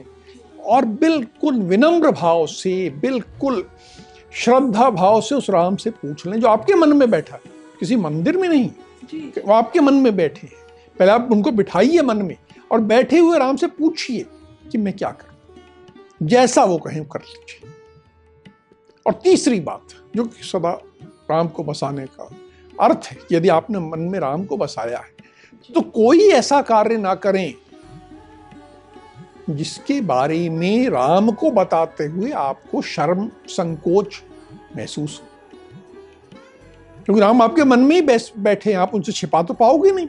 और 0.64 0.84
बिल्कुल 0.84 1.58
विनम्र 1.60 2.10
भाव 2.10 2.46
से 2.46 2.90
बिल्कुल 2.90 3.64
श्रद्धा 4.32 4.88
भाव 4.90 5.20
से 5.20 5.34
उस 5.34 5.50
राम 5.50 5.76
से 5.76 5.90
पूछ 5.90 6.26
लें 6.26 6.40
जो 6.40 6.48
आपके 6.48 6.74
मन 6.74 6.96
में 6.96 7.10
बैठा 7.10 7.34
है। 7.34 7.40
किसी 7.80 7.96
मंदिर 7.96 8.36
में 8.36 8.48
नहीं 8.48 8.70
वो 9.46 9.52
आपके 9.52 9.80
मन 9.80 9.94
में 9.94 10.16
बैठे 10.16 10.46
हैं। 10.46 10.54
पहले 10.98 11.12
आप 11.12 11.28
उनको 11.32 11.50
बिठाइए 11.50 12.02
मन 12.02 12.22
में 12.22 12.36
और 12.72 12.80
बैठे 12.80 13.18
हुए 13.18 13.38
राम 13.38 13.56
से 13.56 13.66
पूछिए 13.66 14.26
कि 14.72 14.78
मैं 14.78 14.92
क्या 14.92 15.10
करूँ। 15.10 16.26
जैसा 16.28 16.64
वो 16.64 16.78
कहें 16.78 17.04
कर 17.04 17.20
लीजिए। 17.20 17.70
और 19.06 19.12
तीसरी 19.24 19.60
बात 19.60 19.94
जो 20.16 20.24
कि 20.24 20.44
सदा 20.44 20.70
राम 21.30 21.48
को 21.48 21.64
बसाने 21.64 22.06
का 22.06 22.30
अर्थ 22.80 23.06
है 23.06 23.16
यदि 23.32 23.48
आपने 23.48 23.78
मन 23.78 24.00
में 24.00 24.18
राम 24.20 24.44
को 24.44 24.56
बसाया 24.56 24.98
है 24.98 25.17
तो 25.74 25.80
कोई 25.80 26.28
ऐसा 26.28 26.62
कार्य 26.62 26.96
ना 26.96 27.14
करें 27.14 27.54
जिसके 29.50 30.00
बारे 30.00 30.48
में 30.48 30.88
राम 30.88 31.30
को 31.30 31.50
बताते 31.50 32.04
हुए 32.04 32.30
आपको 32.30 32.82
शर्म 32.82 33.30
संकोच 33.48 34.22
महसूस 34.76 35.22
हो। 35.22 35.28
क्योंकि 37.04 37.20
राम 37.20 37.42
आपके 37.42 37.64
मन 37.64 37.78
में 37.78 38.02
ही 38.02 38.18
बैठे 38.38 38.70
हैं 38.70 38.78
आप 38.78 38.94
उनसे 38.94 39.12
छिपा 39.12 39.42
तो 39.42 39.54
पाओगे 39.54 39.90
नहीं। 39.90 40.08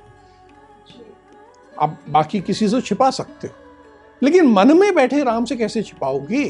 आप 1.79 1.99
बाकी 2.09 2.41
किसी 2.41 2.67
से 2.67 2.81
छिपा 2.81 3.09
सकते 3.09 3.47
हो। 3.47 3.53
लेकिन 4.23 4.45
मन 4.45 4.77
में 4.77 4.95
बैठे 4.95 5.23
राम 5.23 5.45
से 5.45 5.55
कैसे 5.55 5.81
छिपाओगे? 5.81 6.45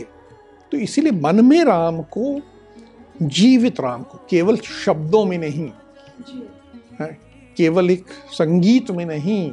तो 0.72 0.78
इसीलिए 0.78 1.12
मन 1.12 1.46
में 1.46 1.64
राम 1.64 2.02
को 2.02 2.42
जीवित 3.22 3.80
राम 3.82 4.04
को 4.04 4.18
केवल 4.30 4.58
शब्दों 4.58 5.26
में 5.26 5.38
नहीं। 5.38 5.72
है? 7.02 7.29
केवल 7.60 7.92
एक 7.92 8.06
संगीत 8.32 8.92
में 8.92 9.06
नहीं, 9.06 9.52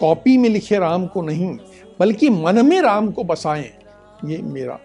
कॉपी 0.00 0.36
में 0.36 0.48
लिखे 0.48 0.78
राम 0.78 1.06
को 1.06 1.22
नहीं, 1.22 1.58
बल्कि 2.00 2.30
मन 2.30 2.66
में 2.66 2.80
राम 2.80 3.10
को 3.10 3.24
बसाएँ, 3.24 3.72
ये 4.24 4.38
मेरा। 4.38 4.78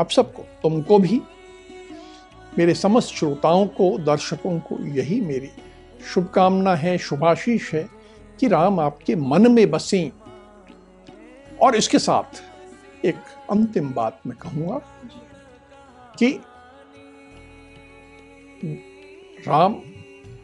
अब 0.00 0.08
सबको, 0.08 0.42
तुमको 0.42 0.98
भी, 0.98 1.20
मेरे 2.58 2.74
समस्त 2.74 3.08
श्रोताओं 3.08 3.66
को, 3.66 3.98
दर्शकों 3.98 4.58
को 4.58 4.86
यही 4.86 5.20
मेरी 5.20 5.50
शुभकामना 6.14 6.74
है, 6.74 6.98
शुभाशीष 6.98 7.74
है 7.74 7.88
कि 8.40 8.48
राम 8.48 8.80
आपके 8.80 9.16
मन 9.16 9.52
में 9.52 9.70
बसें। 9.70 10.10
और 11.62 11.76
इसके 11.76 11.98
साथ 11.98 12.42
एक 13.04 13.16
अंतिम 13.50 13.92
बात 13.92 14.20
मैं 14.26 14.36
कहूँगा 14.36 14.80
कि 16.18 16.40
राम 19.48 19.76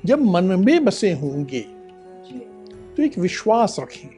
जब 0.04 0.20
मन 0.20 0.44
में 0.44 0.84
बसे 0.84 1.12
होंगे 1.12 1.60
तो 2.96 3.02
एक 3.02 3.18
विश्वास 3.18 3.76
रखें। 3.80 4.08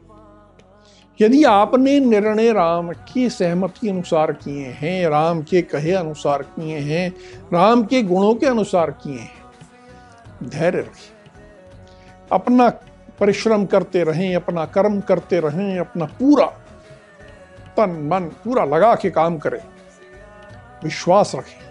यदि 1.20 1.43
आपने 1.45 1.99
निर्णय 2.01 2.53
राम 2.53 2.91
की 3.12 3.28
सहमति 3.30 3.89
अनुसार 3.89 4.32
किए 4.32 4.66
हैं 4.78 5.09
राम 5.09 5.43
के 5.43 5.62
कहे 5.62 5.93
अनुसार 5.93 6.43
किए 6.43 6.78
हैं 6.78 7.09
राम 7.53 7.84
के 7.84 8.03
गुणों 8.03 8.34
के 8.34 8.47
अनुसार 8.47 8.91
किए 8.91 9.18
हैं 9.18 10.49
धैर्य 10.49 10.78
रखें। 10.78 11.14
अपना 12.32 12.68
परिश्रम 13.20 13.64
करते 13.66 14.03
रहें 14.05 14.34
अपना 14.37 14.64
कर्म 14.66 15.01
करते 15.01 15.41
रहें 15.41 15.78
अपना 15.78 16.05
पूरा 16.05 16.47
तन 17.76 17.91
मन 18.12 18.28
पूरा 18.45 18.64
लगा 18.64 18.95
के 18.95 19.11
काम 19.11 19.39
करें। 19.39 19.61
विश्वास 20.84 21.32
रखें 21.34 21.64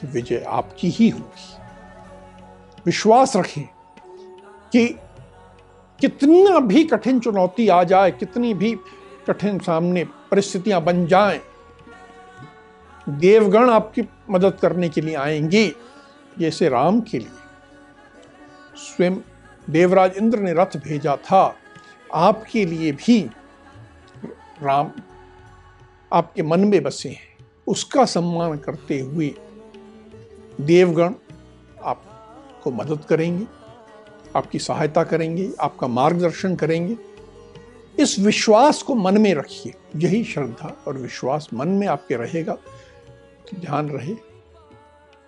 कि 0.00 0.06
विजय 0.06 0.44
आपकी 0.48 0.88
ही 0.90 1.08
होगी। 1.08 1.51
विश्वास 2.86 3.36
रखें 3.36 3.64
कि 4.72 4.86
कितना 6.00 6.58
भी 6.60 6.84
कठिन 6.84 7.20
चुनौती 7.20 7.68
आ 7.68 7.84
जाए, 7.84 8.10
कितनी 8.10 8.54
भी 8.54 8.76
कठिन 9.26 9.58
सामने 9.58 10.04
परिस्थितियाँ 10.04 10.80
बन 10.80 11.06
जाएँ, 11.06 11.40
देवगण 13.08 13.70
आपकी 13.70 14.02
मदद 14.30 14.58
करने 14.62 14.88
के 14.88 15.00
लिए 15.00 15.14
आएँगे। 15.14 15.72
जैसे 16.38 16.68
राम 16.68 17.00
के 17.00 17.18
लिए। 17.18 17.40
स्वयं 18.76 19.16
देवराज 19.70 20.16
इंद्र 20.16 20.38
ने 20.38 20.52
रथ 20.52 20.76
भेजा 20.76 21.16
था। 21.16 21.54
आपके 22.14 22.64
लिए 22.64 22.92
भी 22.92 23.30
राम 24.62 24.90
आपके 26.12 26.42
मन 26.42 26.60
में 26.60 26.82
बसे 26.82 27.08
हैं। 27.08 27.46
उसका 27.66 28.04
सम्मान 28.04 28.58
करते 28.58 29.00
हुए 29.00 29.34
देवगण 30.60 31.14
आपको 32.62 32.70
मदद 32.72 33.04
करेंगे, 33.04 33.46
आपकी 34.36 34.58
सहायता 34.58 35.02
करेंगे, 35.04 35.50
आपका 35.60 35.86
मार्गदर्शन 35.86 36.54
करेंगे। 36.56 36.96
इस 37.98 38.18
विश्वास 38.18 38.82
को 38.82 38.94
मन 38.94 39.20
में 39.20 39.34
रखिए, 39.34 39.74
यही 39.96 40.22
श्रद्धा 40.24 40.76
और 40.88 40.98
विश्वास 40.98 41.48
मन 41.54 41.68
में 41.68 41.86
आपके 41.86 42.16
रहेगा। 42.16 42.54
तो 42.54 43.60
ध्यान 43.60 43.88
रहे, 43.90 44.14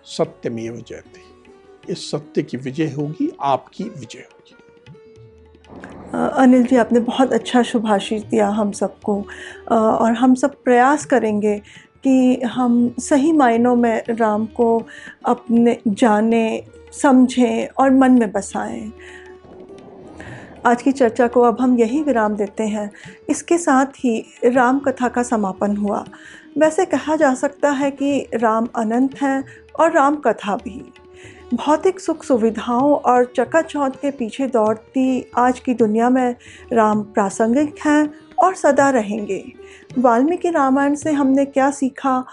सत्यमेव 0.05 0.83
जयते। 0.87 1.91
इस 1.91 2.09
सत्य 2.11 2.43
की 2.43 2.57
विजय 2.57 2.91
होगी, 2.91 3.31
आपकी 3.41 3.83
विजय 3.83 4.27
होगी। 4.31 4.55
अनिल 6.43 6.63
जी, 6.63 6.75
आपने 6.75 6.99
बहुत 6.99 7.33
अच्छा 7.33 7.63
शुभाशीष 7.63 8.21
दिया 8.21 8.47
हम 8.49 8.71
सबको। 8.71 9.23
और 9.71 10.13
हम 10.13 10.35
सब 10.35 10.55
प्रयास 10.63 11.05
करेंगे 11.05 11.61
कि 12.07 12.41
हम 12.41 12.95
सही 12.99 13.31
मायनों 13.31 13.75
में 13.75 14.03
राम 14.09 14.45
को 14.45 14.83
अपने 15.25 15.77
जाने, 15.87 16.63
समझें 17.01 17.67
और 17.67 17.91
मन 17.91 18.11
में 18.11 18.31
बसाएँ। 18.31 18.91
आज 20.65 20.81
की 20.81 20.91
चर्चा 20.91 21.27
को 21.27 21.41
अब 21.41 21.57
हम 21.61 21.79
यही 21.79 22.01
विराम 22.01 22.35
देते 22.35 22.63
हैं। 22.63 22.91
इसके 23.29 23.57
साथ 23.57 23.85
ही 23.85 24.25
राम 24.45 24.79
कथा 24.79 25.07
का 25.07 25.23
समापन 25.23 25.77
हुआ। 25.77 26.05
वैसे 26.57 26.85
कहा 26.85 27.15
जा 27.15 27.33
सकता 27.33 27.69
है 27.69 27.91
कि 27.91 28.27
राम 28.33 28.67
अनंत 28.75 29.21
हैं 29.21 29.43
और 29.79 29.91
राम 29.91 30.15
कथा 30.15 30.55
भी। 30.55 30.93
भौतिक 31.53 31.99
सुख 31.99 32.23
सुविधाओं 32.23 32.95
और 32.95 33.33
चकाचौंध 33.35 33.95
के 33.95 34.11
पीछे 34.11 34.47
दौड़ती 34.47 35.31
आज 35.37 35.59
की 35.59 35.73
दुनिया 35.73 36.09
में 36.09 36.35
राम 36.73 37.01
प्रासंगिक 37.01 37.75
हैं 37.85 38.24
और 38.45 38.55
सदा 38.55 38.89
रहेंगे। 38.89 39.53
वाल्मीकि 39.97 40.49
रामायण 40.49 40.95
से 40.95 41.11
हमने 41.11 41.45
क्या 41.45 41.71
सीखा 41.71 42.25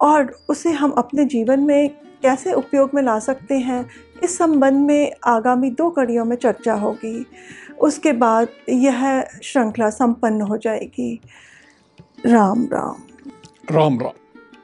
और 0.00 0.38
उसे 0.48 0.70
हम 0.70 0.90
अपने 0.90 1.24
जीवन 1.24 1.60
में 1.60 1.88
कैसे 2.22 2.52
उपयोग 2.52 2.90
में 2.94 3.02
ला 3.02 3.18
सकते 3.18 3.58
हैं, 3.58 3.90
इस 4.24 4.38
संबंध 4.38 4.86
में 4.86 5.12
आगामी 5.26 5.70
दो 5.70 5.90
कड़ियों 5.90 6.24
में 6.24 6.36
चर्चा 6.36 6.74
होगी। 6.74 7.26
उसके 7.80 8.12
बाद 8.12 8.48
यह 8.68 9.24
श्रृंखला 9.42 9.90
संपन्न 9.90 10.40
हो 10.40 10.56
जाएगी। 10.56 11.20
राम 12.26 12.64
राम। 12.72 12.96
राम 13.70 14.00
राम। 14.00 14.23